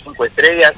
[0.03, 0.73] cinco estrellas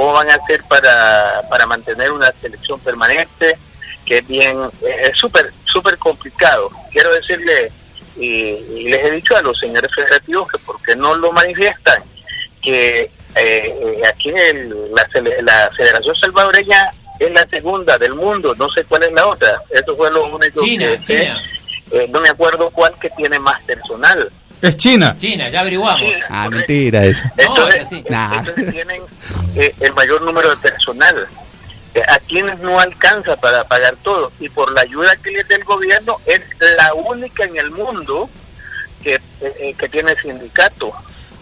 [0.00, 3.58] cómo van a hacer para, para mantener una selección permanente,
[4.06, 6.70] que es bien, es súper, súper complicado.
[6.90, 7.70] Quiero decirle,
[8.16, 12.02] y, les he dicho a los señores federativos que porque no lo manifiestan,
[12.62, 15.06] que eh, aquí en la,
[15.42, 19.62] la Federación Salvadoreña es la segunda del mundo, no sé cuál es la otra.
[19.68, 21.36] Eso fue lo único que China.
[21.92, 24.32] Eh, no me acuerdo cuál que tiene más personal.
[24.62, 25.16] Es China.
[25.18, 26.10] China, ya averiguamos.
[26.28, 27.22] ah, mentira eso.
[27.36, 29.02] Entonces, tienen
[29.56, 31.26] eh, el mayor número de personal.
[31.94, 34.30] Eh, a quienes no alcanza para pagar todo.
[34.38, 36.40] Y por la ayuda que les da el gobierno, es
[36.76, 38.30] la única en el mundo
[39.02, 40.92] que, eh, que tiene sindicato.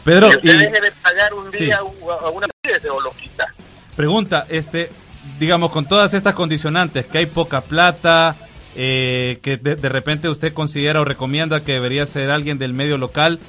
[0.05, 2.47] Pedro, y usted deje de pagar un día a una
[2.91, 3.47] o lo quita.
[3.95, 4.91] Pregunta, este,
[5.39, 8.37] digamos, con todas estas condicionantes, que hay poca plata,
[8.81, 13.41] eh, que de, repente usted considera o recomienda que debería ser alguien del medio local,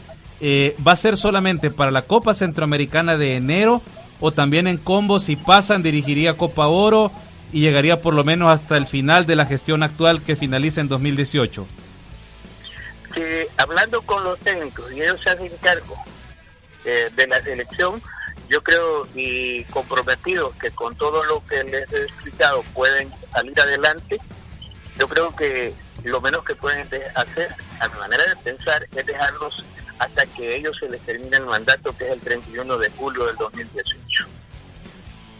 [0.41, 3.83] eh, ¿va a ser solamente para la Copa Centroamericana de enero
[4.19, 7.11] o también en combo si pasan dirigiría Copa Oro
[7.53, 10.87] y llegaría por lo menos hasta el final de la gestión actual que finaliza en
[10.87, 11.67] 2018?
[13.57, 15.93] hablando con los técnicos y ellos se hacen cargo
[16.85, 18.01] eh, de la selección,
[18.49, 24.19] yo creo y comprometidos que con todo lo que les he explicado pueden salir adelante
[24.99, 25.73] yo creo que
[26.03, 29.65] lo menos que pueden hacer, a mi manera de pensar, es dejarlos
[29.97, 33.35] hasta que ellos se les termine el mandato, que es el 31 de julio del
[33.37, 34.25] 2018.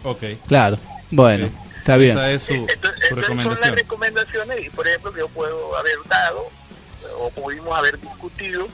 [0.04, 0.24] Ok.
[0.48, 0.78] Claro,
[1.12, 2.12] bueno, está bien.
[2.12, 3.58] Esa es su, entonces, recomendación.
[3.58, 6.50] Son las recomendaciones, y por ejemplo, que yo puedo haber dado,
[7.20, 8.68] o pudimos haber discutido,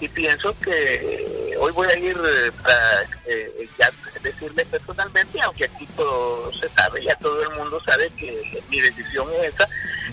[0.00, 3.90] y pienso que hoy voy a ir eh, para eh, ya
[4.22, 9.28] decirle personalmente, aunque aquí todo se sabe, ya todo el mundo sabe que mi decisión
[9.42, 9.68] es esa,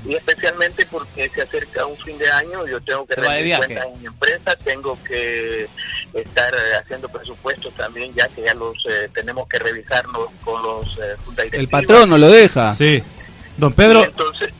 [0.06, 4.02] y especialmente porque se acerca un fin de año, yo tengo que rendir cuentas en
[4.02, 5.68] mi empresa, tengo que
[6.14, 11.50] estar haciendo presupuestos también, ya que ya los eh, tenemos que revisarnos con los eh,
[11.54, 12.76] El patrón no lo deja.
[12.76, 13.02] Sí.
[13.58, 14.54] Don Pedro, entonces,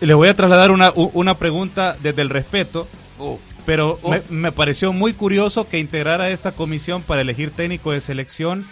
[0.00, 2.86] le voy a trasladar una, una pregunta desde el respeto.
[3.18, 4.14] Oh pero oh.
[4.30, 8.66] me, pareció muy curioso que integrara esta comisión para elegir técnico de selección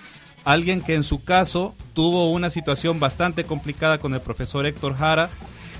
[0.47, 5.29] alguien que en su caso tuvo una situación bastante complicada con el profesor Héctor Jara,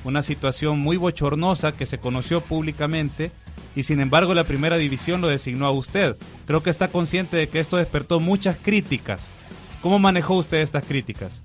[0.07, 3.33] una situación muy bochornosa que se conoció públicamente
[3.75, 6.17] y sin embargo la primera división lo designó a usted.
[6.47, 9.25] Creo que está consciente de que esto despertó muchas críticas.
[9.83, 11.43] ¿Cómo manejó usted estas críticas?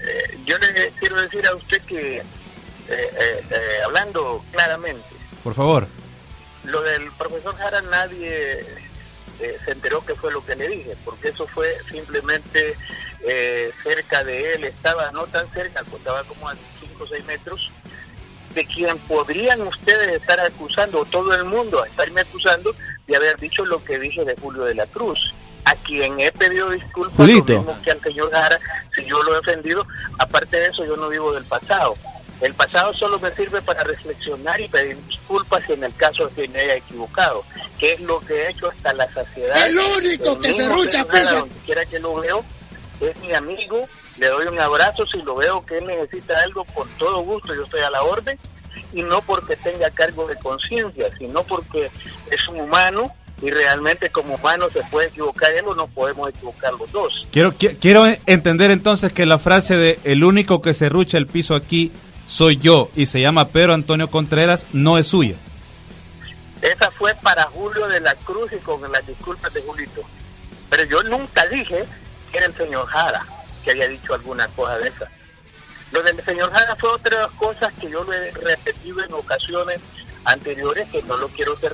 [0.00, 2.22] Eh, yo le quiero decir a usted que, eh,
[2.88, 3.42] eh,
[3.82, 5.02] hablando claramente,
[5.42, 5.88] por favor,
[6.64, 8.60] lo del profesor Jara nadie
[9.38, 12.74] eh, se enteró que fue lo que le dije, porque eso fue simplemente
[13.20, 17.70] eh, cerca de él, estaba no tan cerca, estaba como a 5 o 6 metros,
[18.56, 22.74] de quien podrían ustedes estar acusando, o todo el mundo estarme acusando,
[23.06, 25.32] de haber dicho lo que dije de Julio de la Cruz,
[25.66, 28.58] a quien he pedido disculpas, lo mismo que al señor Jara,
[28.94, 29.86] si yo lo he ofendido,
[30.18, 31.94] aparte de eso yo no vivo del pasado,
[32.40, 36.48] El pasado solo me sirve para reflexionar y pedir disculpas en el caso de que
[36.48, 37.44] me haya equivocado,
[37.78, 39.66] que es lo que he hecho hasta la saciedad.
[39.66, 41.40] El único que se rucha pesa.
[41.40, 42.44] Donde quiera que lo veo,
[43.00, 43.88] es mi amigo,
[44.18, 47.64] le doy un abrazo si lo veo que él necesita algo, con todo gusto yo
[47.64, 48.38] estoy a la orden,
[48.92, 51.90] y no porque tenga cargo de conciencia, sino porque
[52.30, 53.12] es un humano
[53.42, 57.26] y realmente como humano se puede equivocar él o no podemos equivocar los dos.
[57.30, 61.54] Quiero, quiero entender entonces que la frase de el único que se rucha el piso
[61.54, 61.92] aquí
[62.26, 65.36] soy yo y se llama Pedro Antonio Contreras no es suya.
[66.62, 70.02] Esa fue para Julio de la Cruz y con las disculpas de Julito.
[70.70, 71.84] Pero yo nunca dije
[72.32, 73.24] que era el señor Jara
[73.66, 75.10] que había dicho alguna cosa de esa.
[75.90, 79.12] Lo del señor Jara fue otra de las cosas que yo lo he repetido en
[79.12, 79.80] ocasiones
[80.24, 81.72] anteriores, que no lo quiero estar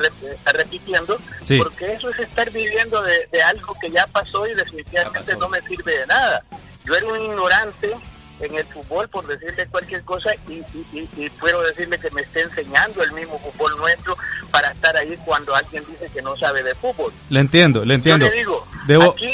[0.55, 1.19] repitiendo,
[1.59, 5.99] porque eso es estar viviendo de, algo que ya pasó y definitivamente no me sirve
[5.99, 6.45] de nada.
[6.85, 7.95] Yo era un ignorante
[8.41, 10.63] en el fútbol por decirle cualquier cosa y,
[10.93, 14.17] y, puedo decirle que me esté enseñando el mismo fútbol nuestro
[14.51, 17.13] para estar ahí cuando alguien dice que no sabe de fútbol.
[17.31, 18.27] Le entiendo, le entiendo.
[18.27, 18.67] Yo le digo,
[19.13, 19.33] aquí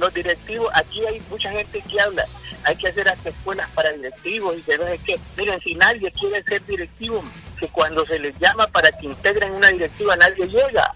[0.00, 2.24] los directivos, aquí hay mucha gente que habla,
[2.64, 5.20] hay que hacer hasta escuelas para directivos y que no sé qué.
[5.36, 7.22] Miren, si nadie quiere ser directivo,
[7.60, 10.94] que cuando se les llama para que integren una directiva nadie llega.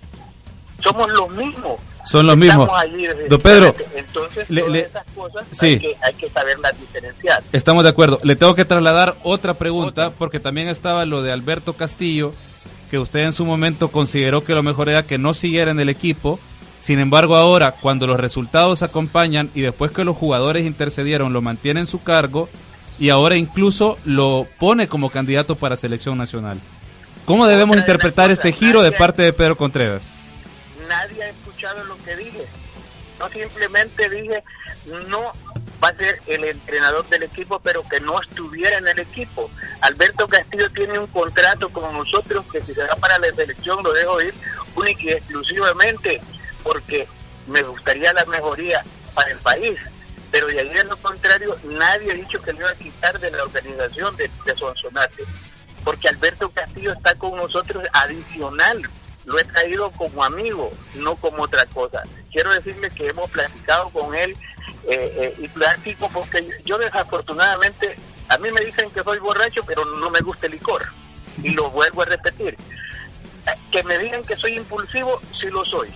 [0.82, 1.80] Somos los mismos.
[2.04, 2.68] Son los mismos.
[3.28, 7.42] Don Pedro, entonces esas cosas hay, que, hay que saberlas diferenciar.
[7.52, 8.20] Estamos de acuerdo.
[8.22, 12.32] Le tengo que trasladar otra pregunta porque también estaba lo de Alberto Castillo,
[12.90, 15.88] que usted en su momento consideró que lo mejor era que no siguiera en el
[15.88, 16.38] equipo.
[16.84, 21.80] Sin embargo, ahora, cuando los resultados acompañan y después que los jugadores intercedieron, lo mantiene
[21.80, 22.50] en su cargo
[22.98, 26.60] y ahora incluso lo pone como candidato para selección nacional.
[27.24, 30.02] ¿Cómo debemos interpretar este giro de parte de Pedro Contreras?
[30.86, 32.46] nadie ha escuchado lo que dije.
[33.18, 34.44] No simplemente dije,
[35.08, 35.32] no
[35.82, 39.50] va a ser el entrenador del equipo, pero que no estuviera en el equipo.
[39.80, 43.94] Alberto Castillo tiene un contrato con nosotros que si se va para la selección lo
[43.94, 44.34] dejo ir
[44.76, 46.20] única y exclusivamente
[46.64, 47.06] porque
[47.46, 48.84] me gustaría la mejoría
[49.14, 49.78] para el país.
[50.32, 53.30] Pero de ahí en lo contrario, nadie ha dicho que le iba a quitar de
[53.30, 55.22] la organización de, de Sonsonate.
[55.84, 58.82] Porque Alberto Castillo está con nosotros adicional
[59.24, 62.02] lo he traído como amigo, no como otra cosa.
[62.32, 64.36] Quiero decirle que hemos platicado con él
[64.86, 67.96] eh, eh, y platico porque yo desafortunadamente,
[68.28, 70.86] a mí me dicen que soy borracho, pero no me gusta el licor.
[71.42, 72.56] Y lo vuelvo a repetir.
[73.70, 75.88] Que me digan que soy impulsivo, sí lo soy.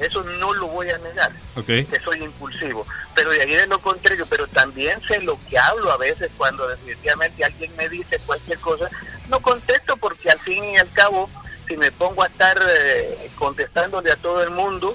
[0.00, 1.30] Eso no lo voy a negar,
[1.66, 2.86] que soy impulsivo.
[3.14, 6.66] Pero de ahí de lo contrario, pero también sé lo que hablo a veces cuando
[6.66, 8.88] definitivamente alguien me dice cualquier cosa,
[9.28, 11.28] no contesto porque al fin y al cabo
[11.70, 14.92] si me pongo a estar eh, contestándole a todo el mundo,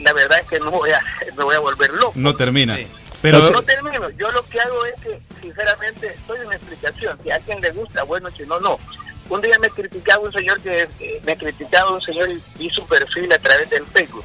[0.00, 1.00] la verdad es que no voy a,
[1.36, 2.12] me voy a volver loco.
[2.14, 2.78] No termina.
[3.22, 4.08] Pero no termino.
[4.10, 7.18] Yo lo que hago es que, sinceramente, estoy en explicación.
[7.22, 8.78] Si a alguien le gusta, bueno, si no, no.
[9.28, 12.86] Un día me criticaba un señor que eh, me criticaba un señor y vi su
[12.86, 14.24] perfil a través del Facebook.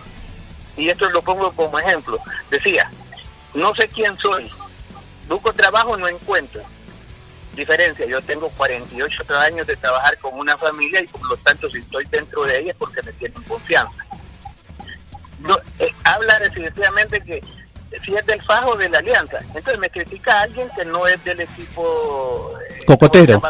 [0.77, 2.19] Y esto lo pongo como ejemplo.
[2.49, 2.89] Decía,
[3.53, 4.49] no sé quién soy,
[5.27, 6.61] busco trabajo, no encuentro
[7.55, 8.05] diferencia.
[8.05, 12.05] Yo tengo 48 años de trabajar con una familia y por lo tanto si estoy
[12.05, 14.05] dentro de ella es porque me tienen confianza.
[15.39, 17.41] No, eh, habla definitivamente que
[18.05, 19.39] si es del fajo de la alianza.
[19.39, 23.41] Entonces me critica alguien que no es del equipo eh, Cocotero.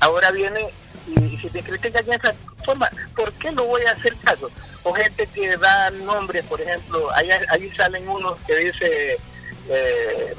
[0.00, 0.72] Ahora viene
[1.06, 2.34] y, si me critica de esa
[2.64, 4.50] forma, ¿por qué no voy a hacer caso?
[4.82, 9.16] O gente que da nombres, por ejemplo, ahí, ahí salen unos que dice
[9.68, 10.34] eh,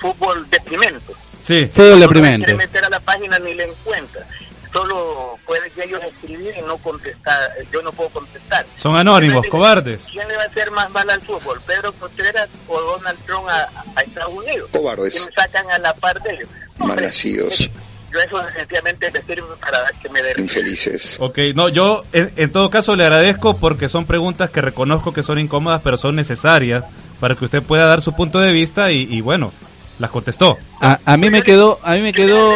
[0.00, 1.12] fútbol deprimente.
[1.42, 2.38] Sí, fútbol deprimente.
[2.38, 4.26] No quiere meter a la página ni le encuentra.
[4.72, 7.50] Solo puede que ellos escribir y no contestar.
[7.72, 8.66] Yo no puedo contestar.
[8.76, 10.04] Son anónimos, cobardes.
[10.12, 11.58] ¿Quién le va a hacer más mal al fútbol?
[11.66, 14.68] ¿Pedro Contreras o Donald Trump a, Estados Unidos?
[14.70, 15.26] Cobardes.
[15.26, 16.48] me sacan a la par de ellos.
[16.76, 17.70] Malnacidos
[18.12, 20.34] yo eso definitivamente me sirve para que me den.
[20.38, 21.16] Infelices.
[21.20, 25.22] Ok, no, yo en, en, todo caso le agradezco porque son preguntas que reconozco que
[25.22, 26.84] son incómodas, pero son necesarias
[27.20, 29.52] para que usted pueda dar su punto de vista y, bueno,
[29.98, 30.56] las contestó.
[30.80, 32.54] A, a, mí me quedó, a mí me quedó.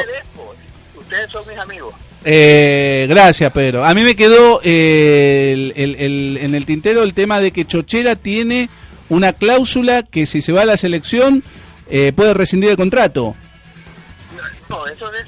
[0.96, 1.94] Ustedes son mis amigos.
[2.24, 3.84] Eh, gracias, Pedro.
[3.84, 8.70] A mí me quedó eh, el, en el tintero el tema de que Chochera tiene
[9.08, 11.42] una cláusula que si se va a la selección
[11.90, 13.34] eh, puede rescindir el contrato.
[14.68, 15.26] No, eso es.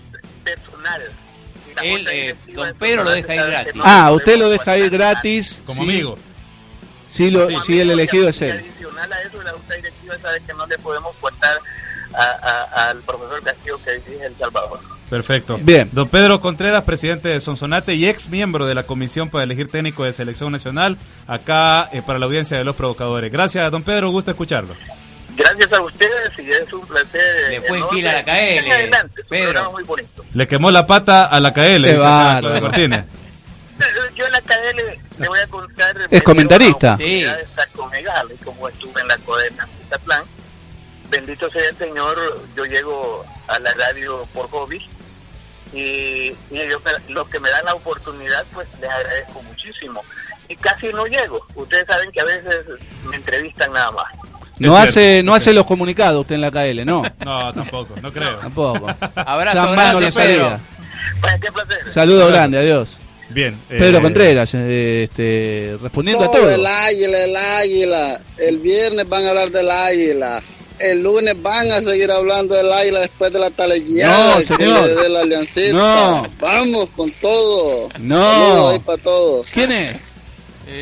[1.85, 3.75] Él, eh, don Pedro lo deja ir gratis.
[3.85, 5.63] Ah, usted lo deja ir gratis.
[5.67, 6.17] Como amigo.
[7.09, 8.59] Sí, lo, sí, el elegido es él.
[8.59, 11.59] Adicional a eso, la Junta Directiva sabe que no le podemos cortar
[12.13, 14.81] al profesor Castillo que dirige El Salvador.
[15.11, 15.59] Perfecto.
[15.63, 15.89] Bien.
[15.93, 20.05] Don Pedro Contreras, presidente de Sonsonate y ex miembro de la Comisión para elegir técnico
[20.05, 23.31] de selección nacional, acá eh, para la audiencia de los provocadores.
[23.31, 24.75] Gracias, don Pedro, gusto escucharlo.
[25.37, 25.73] Gracias.
[25.73, 27.51] a ustedes y es un placer.
[27.51, 28.73] Le fue en fila a la KL.
[28.73, 29.73] Adelante, Pedro.
[29.73, 30.25] Muy bonito.
[30.33, 31.85] Le quemó la pata a la KL.
[32.01, 32.41] va,
[34.15, 35.97] Yo en la KL le voy a contar.
[36.11, 36.97] Es comentarista.
[36.97, 37.25] Sí.
[37.25, 39.69] Estar con y como estuve en la Codena
[40.05, 40.23] plan
[41.11, 42.17] Bendito sea el Señor,
[42.57, 44.79] yo llego a la radio por hobby
[45.73, 50.03] y, y ellos, los que me dan la oportunidad, pues les agradezco muchísimo.
[50.49, 51.47] Y casi no llego.
[51.55, 52.67] Ustedes saben que a veces
[53.05, 54.07] me entrevistan nada más.
[54.59, 57.03] No hace, no hace los comunicados usted en la KL, ¿no?
[57.25, 58.37] No, tampoco, no creo.
[58.39, 58.87] Tampoco.
[59.15, 60.59] Abrazo grande, Pedro.
[61.21, 61.89] Pues, qué placer.
[61.93, 62.99] Saludo grande, adiós.
[63.31, 63.59] Bien.
[63.69, 66.51] Pedro eh, Contreras, este, respondiendo a todo.
[66.51, 68.21] el águila, el águila.
[68.39, 70.43] El viernes van a hablar del águila.
[70.79, 74.39] El lunes van a seguir hablando del águila después de la talellada.
[74.39, 75.03] No, señor.
[75.03, 75.73] De la aliancita.
[75.73, 76.29] No.
[76.41, 77.89] Vamos con todo.
[78.01, 78.81] No.
[78.85, 79.49] para todos.
[79.53, 79.97] ¿Quién es?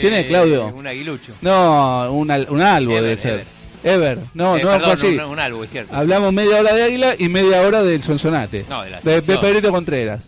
[0.01, 0.67] ¿Quién es, Claudio?
[0.69, 1.35] Un aguilucho.
[1.41, 3.33] No, un, un albo debe ser.
[3.33, 3.62] Ever.
[3.83, 5.07] No, eh, no perdón, así.
[5.09, 5.95] Un, un, algo, es cierto.
[5.95, 8.65] Hablamos media hora de Águila y media hora del Sonsonate.
[8.69, 10.23] No, de la de, de Pedrito Contreras.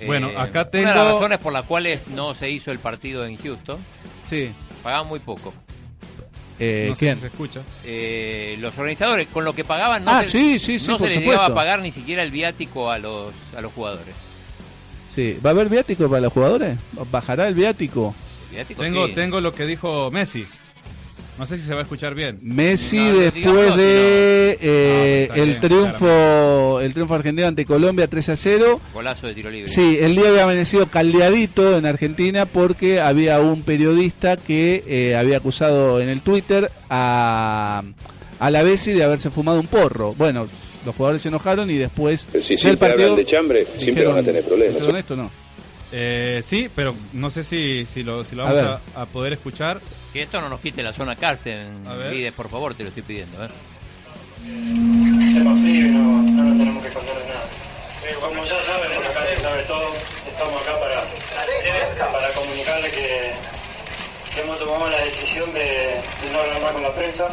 [0.00, 0.84] Eh, bueno, acá tengo...
[0.84, 3.78] Una de las razones por las cuales no se hizo el partido en Houston.
[4.28, 4.50] Sí.
[4.82, 5.54] Pagaban muy poco.
[6.60, 7.14] Eh, no ¿Quién?
[7.14, 7.60] Sé si se escucha.
[7.84, 11.06] Eh, los organizadores, con lo que pagaban, no ah, se, sí, sí, sí, no se
[11.06, 14.14] les llegaba a pagar ni siquiera el viático a los, a los jugadores.
[15.14, 16.76] Sí, ¿va a haber viático para los jugadores?
[17.10, 18.14] ¿Bajará el viático?
[18.50, 19.12] El viático Tengo, sí.
[19.14, 20.46] tengo lo que dijo Messi.
[21.38, 22.38] No sé si se va a escuchar bien.
[22.42, 24.66] Messi No, después de no.
[24.68, 28.80] eh, No, está el bien, triunfo el triunfo argentino ante Colombia 3 a 0.
[28.92, 29.70] Golazo de tiro libre.
[29.70, 35.36] Sí, el día había amanecido caldeadito en Argentina porque había un periodista que eh, había
[35.36, 37.82] acusado en el Twitter a,
[38.40, 40.14] a la Bessi de haberse fumado un porro.
[40.14, 40.48] Bueno,
[40.84, 44.22] los jugadores se enojaron y después si del siempre partido de chambre, siempre dijeron, van
[44.22, 44.74] a tener problemas.
[44.78, 45.30] ¿dijeron esto no?
[45.92, 49.32] Eh, sí, pero no sé si, si, lo, si lo A vamos a, a poder
[49.34, 49.80] escuchar.
[50.18, 51.14] Que esto no nos quite la zona
[51.94, 52.10] ver.
[52.10, 53.44] Vides, por favor, te lo estoy pidiendo.
[53.44, 53.48] ¿eh?
[55.32, 57.46] tema frío y no, no nos tenemos que esconder de nada.
[58.20, 59.94] Como ya saben, porque acá se sabe todo,
[60.26, 61.04] estamos acá para,
[62.10, 63.32] para comunicarle que,
[64.34, 67.28] que hemos tomado la decisión de, de no hablar más con la prensa.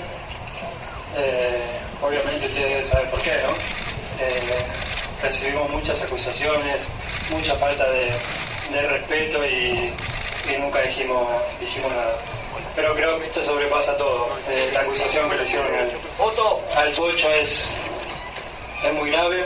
[1.18, 1.66] Eh,
[2.04, 3.54] obviamente ustedes deben saber por qué, ¿no?
[4.24, 4.66] Eh,
[5.24, 6.82] recibimos muchas acusaciones,
[7.32, 8.12] mucha falta de,
[8.72, 9.92] de respeto y,
[10.54, 11.28] y nunca dijimos,
[11.60, 12.16] dijimos nada.
[12.76, 14.28] Pero creo que esto sobrepasa todo.
[14.50, 15.92] Eh, la acusación que le hicieron al,
[16.78, 17.70] al Pocho es,
[18.84, 19.46] es muy grave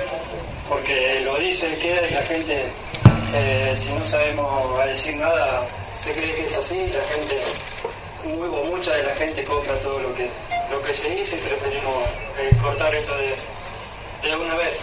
[0.68, 2.72] porque lo dice, queda y la gente,
[3.34, 5.66] eh, si no sabemos decir nada,
[6.00, 6.88] se cree que es así.
[6.88, 7.42] La gente,
[8.24, 10.30] muy, o mucha de la gente compra todo lo que,
[10.72, 11.96] lo que se dice y preferimos
[12.38, 13.36] eh, cortar esto de,
[14.28, 14.80] de una vez.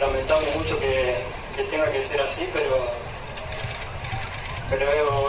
[0.00, 1.14] Lamentamos mucho que,
[1.56, 2.86] que tenga que ser así, pero
[4.70, 4.86] pero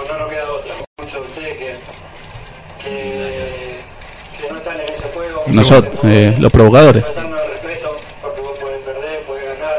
[0.08, 0.91] no nos queda otra.
[1.12, 1.76] Muchos de ustedes que,
[2.84, 3.76] que,
[4.42, 5.44] que no están en ese juego.
[5.48, 7.04] Nosotros, no- eh, los provocadores.
[7.04, 9.76] Faltando el respeto, porque vos podés perder, podés ganar,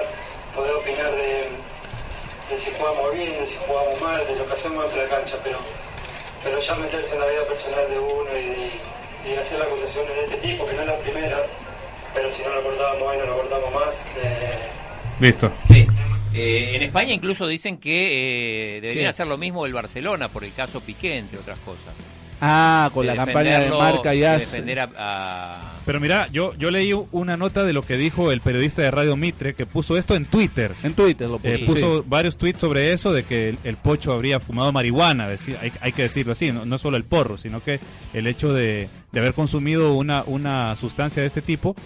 [0.54, 1.48] podés opinar de,
[2.50, 5.16] de si jugamos bien, de si jugamos mal, de lo que hacemos dentro de la
[5.16, 5.58] cancha, pero,
[6.44, 10.36] pero ya meterse en la vida personal de uno y, y hacer acusaciones de este
[10.36, 11.38] tipo, que no es la primera,
[12.12, 13.94] pero si no lo cortábamos hoy, no lo cortamos más.
[14.22, 14.68] eh,
[15.18, 15.50] Listo.
[15.68, 15.86] Sí.
[16.34, 19.08] Eh, en España incluso dicen que eh, deberían ¿Qué?
[19.08, 21.92] hacer lo mismo el Barcelona por el caso Piqué, entre otras cosas.
[22.44, 26.72] Ah, con De la campaña de marca y de a, a- Pero mira, yo, yo
[26.72, 30.16] leí una nota de lo que dijo el periodista de Radio Mitre que puso esto
[30.16, 30.72] en Twitter.
[30.82, 31.54] En Twitter lo puso.
[31.54, 35.56] Eh, puso varios tweets sobre eso, de que el, el pocho habría fumado marihuana, decir-
[35.62, 37.78] hay, hay que decirlo así, no, no solo el porro, sino que
[38.12, 41.76] el hecho de, de haber consumido una, una sustancia de este tipo.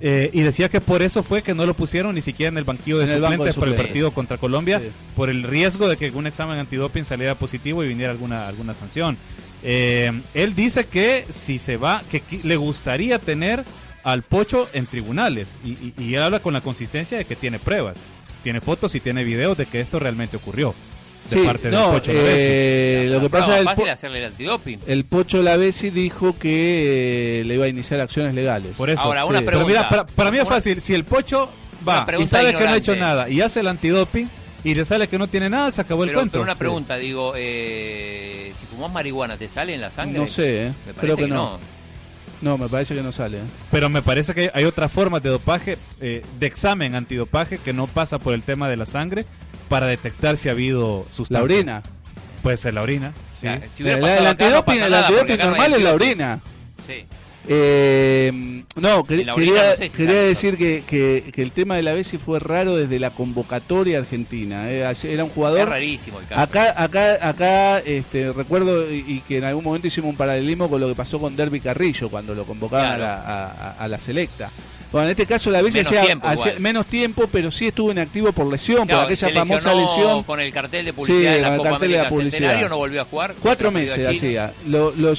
[0.00, 2.64] Eh, y decía que por eso fue que no lo pusieron ni siquiera en el
[2.64, 4.86] banquillo de En suplentes por el partido contra Colombia, Sí.
[5.16, 9.16] por el riesgo de que un examen antidoping saliera positivo y viniera alguna, alguna sanción.
[9.62, 13.64] Eh, él dice que si se va, que le gustaría tener
[14.02, 17.58] al Pocho en tribunales y, y- y él habla con la consistencia de que tiene
[17.58, 17.96] pruebas,
[18.42, 20.74] tiene fotos y tiene videos de que esto realmente ocurrió
[21.30, 24.24] de Sí, parte no, del Pocho eh, lo que la pasa es fácil hacerle el
[24.26, 24.78] antidoping.
[24.86, 28.72] el Pocho Lavesi dijo que eh, le iba a iniciar acciones legales.
[28.76, 29.00] Por eso.
[29.02, 29.44] Ahora, una Sí.
[29.46, 29.78] Pero pregunta.
[29.80, 31.48] mira, para, para mí es fácil, si el Pocho
[31.86, 34.28] va y pregunta sabe que no ha hecho nada y hace el antidoping
[34.64, 36.32] y le sale que no tiene nada, se acabó el cuento.
[36.32, 36.58] pero una Sí.
[36.58, 40.18] pregunta, digo, eh, si fumas marihuana, ¿te sale en la sangre?
[40.18, 40.72] No sé, eh.
[40.86, 41.58] Me creo parece que no.
[42.42, 43.38] No, me parece que no sale.
[43.38, 43.42] eh.
[43.70, 47.86] Pero me parece que hay otras formas de dopaje, eh, de examen antidopaje que no
[47.86, 49.24] pasa por el tema de la sangre
[49.68, 51.38] para detectar si ha habido sustancia.
[51.38, 51.82] La orina.
[52.42, 53.12] Puede ser la orina.
[53.36, 53.66] O sea, sí.
[53.76, 56.40] si El, el no el antidoping normal es la orina.
[56.86, 57.06] Sí.
[57.46, 59.34] Eh, no, quería,
[59.76, 64.70] quería decir que, que, el tema de la Bessi fue raro desde la convocatoria argentina.
[64.70, 65.68] Eh, era un jugador.
[65.68, 70.80] rarísimo Acá, acá, acá este, recuerdo y, que en algún momento hicimos un paralelismo con
[70.80, 74.50] lo que pasó con Derby Carrillo cuando lo convocaban a, la, a la selecta.
[74.94, 76.20] Bueno, en este caso la vez hacía,
[76.60, 80.22] menos tiempo, pero sí estuvo inactivo por lesión, por aquella famosa lesión.
[80.22, 82.68] Con el cartel de publicidad sí, la Copa cartel de publicidad.
[82.68, 83.34] no volvió a jugar.
[83.42, 84.52] Cuatro meses hacía.
[84.68, 85.14] Lo, lo,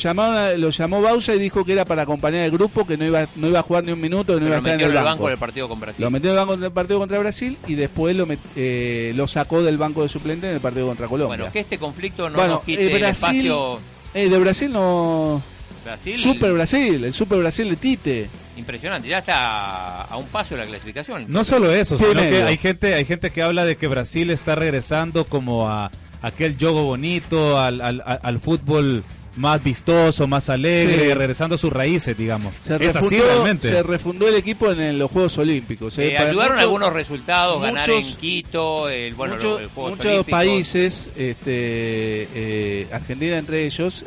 [0.58, 3.50] lo llamó Bausa y dijo que era para acompañar al grupo, que no iba, no
[3.50, 5.28] iba a jugar ni un minuto, no iba a estar en el, banco.
[5.28, 6.02] del partido con Brasil.
[6.02, 9.62] Lo metió en el banco del partido contra Brasil y después lo, eh, lo sacó
[9.62, 11.36] del banco de suplente en el partido contra Colombia.
[11.36, 13.80] Bueno, que este conflicto no nos quite eh, Brasil, el espacio.
[14.14, 15.44] Eh, de Brasil no.
[15.86, 16.18] Brasil.
[16.18, 19.08] Super Brasil, el Super Brasil de Tite impresionante.
[19.08, 21.26] Ya está a un paso de la clasificación.
[21.28, 24.56] No solo eso, sino que hay gente, hay gente que habla de que Brasil está
[24.56, 29.04] regresando como a aquel juego bonito, al, al, al fútbol
[29.36, 32.54] más vistoso, más alegre, regresando a sus raíces, digamos.
[32.64, 35.98] Se, refundó, se refundó el equipo en, los Juegos Olímpicos.
[35.98, 36.14] ¿eh?
[36.14, 43.38] Eh, ayudaron algunos resultados, ganar en Quito, el, bueno, los, muchos países, este, eh, Argentina
[43.38, 44.04] entre ellos,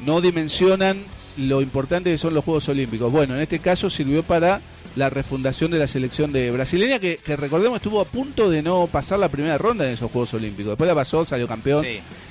[0.00, 1.02] no dimensionan
[1.36, 3.12] lo importante que son los Juegos Olímpicos.
[3.12, 4.60] Bueno, en este caso sirvió para
[4.96, 9.18] la refundación de la selección de brasileña que, recordemos estuvo a punto de no pasar
[9.18, 10.70] la primera ronda en esos Juegos Olímpicos.
[10.70, 11.86] Después la pasó, salió campeón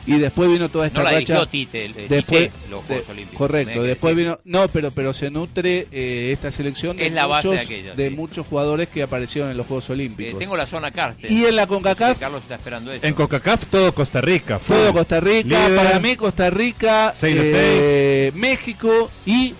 [0.05, 1.45] y después vino toda esta no la racha.
[1.45, 3.37] Tite, después, los Juegos Olímpicos.
[3.37, 8.47] Correcto, después vino no, pero pero se nutre eh, esta selección de, muchos, de, muchos
[8.47, 10.33] jugadores que aparecieron en los Juegos Olímpicos.
[10.33, 11.31] Eh, tengo la zona Carter.
[11.31, 13.05] Y en la CONCACAF Carlos está esperando eso.
[13.05, 14.59] En CONCACAF todo Costa Rica.
[14.65, 19.53] Todo Costa Rica, para mí Costa Rica, 6 eh, México y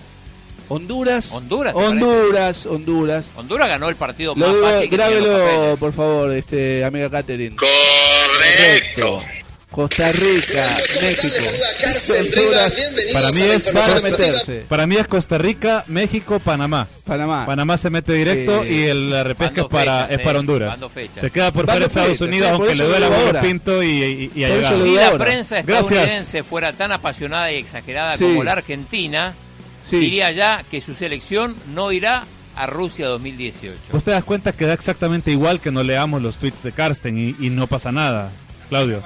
[0.68, 1.32] Honduras.
[1.32, 1.74] Honduras.
[1.74, 3.26] Honduras, Honduras.
[3.36, 4.90] Honduras ganó el partido más fácil.
[4.90, 7.56] Grábelo, por favor, este, amiga Catherine.
[7.56, 9.20] Correcto.
[9.76, 10.64] Costa Rica,
[11.02, 11.44] México.
[13.12, 14.64] para mí es para, meterse.
[14.66, 16.88] para mí es Costa Rica, México, Panamá.
[17.04, 17.44] Panamá.
[17.44, 20.80] Panamá se mete directo y el repesca es para es para Honduras.
[21.20, 24.94] Se queda por fuera Estados Unidos aunque le duele a Pinto y, y, a Si
[24.94, 29.34] la prensa estadounidense fuera tan apasionada y exagerada como la Argentina,
[29.90, 32.24] diría ya que su selección no irá
[32.56, 33.78] a Rusia 2018.
[33.90, 37.36] Pues te das cuenta que da exactamente igual que no leamos los tweets de Karsten
[37.38, 38.30] y, no pasa nada,
[38.68, 39.02] Claudio.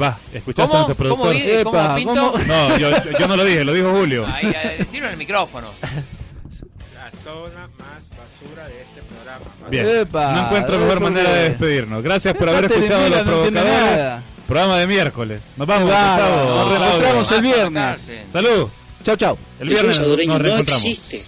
[0.00, 1.34] Va, ¿escuchaste a nuestro productor?
[1.64, 2.90] ¿Cómo, No, yo,
[3.26, 4.26] no lo dije, lo dijo Julio.
[4.26, 5.68] Ahí, decirlo en el micrófono.
[5.80, 9.68] La zona más basura de este programa.
[9.70, 12.02] Bien, no encuentro mejor manera de despedirnos.
[12.02, 14.22] Gracias por haber escuchado los provocadores.
[14.46, 15.40] Programa de miércoles.
[15.56, 18.12] Nos vamos, Nos reencontramos el viernes.
[18.28, 18.68] Salud.
[19.06, 19.38] Chao, chao.
[19.60, 20.66] El viernes nos reencontramos.
[20.66, 21.24] No existe.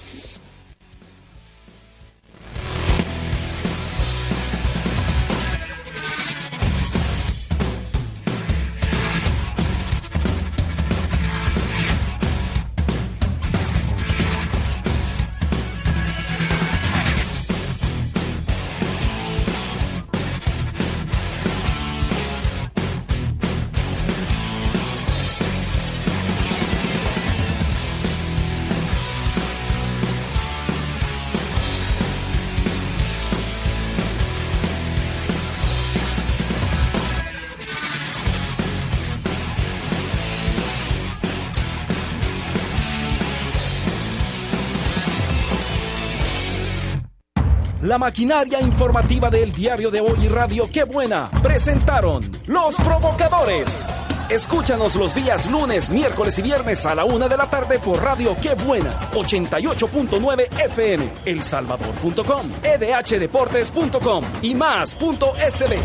[47.88, 53.88] La maquinaria informativa del diario de hoy y radio Qué Buena presentaron Los Provocadores.
[54.28, 58.36] Escúchanos los días lunes, miércoles y viernes a la una de la tarde por Radio
[58.42, 65.78] Qué Buena, 88.9 FM, elsalvador.com, edhdeportes.com y más.sb.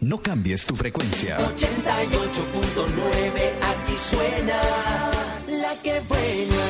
[0.00, 1.38] No cambies tu frecuencia.
[1.38, 1.54] 88.9,
[3.72, 4.60] aquí suena
[5.48, 6.62] la que buena.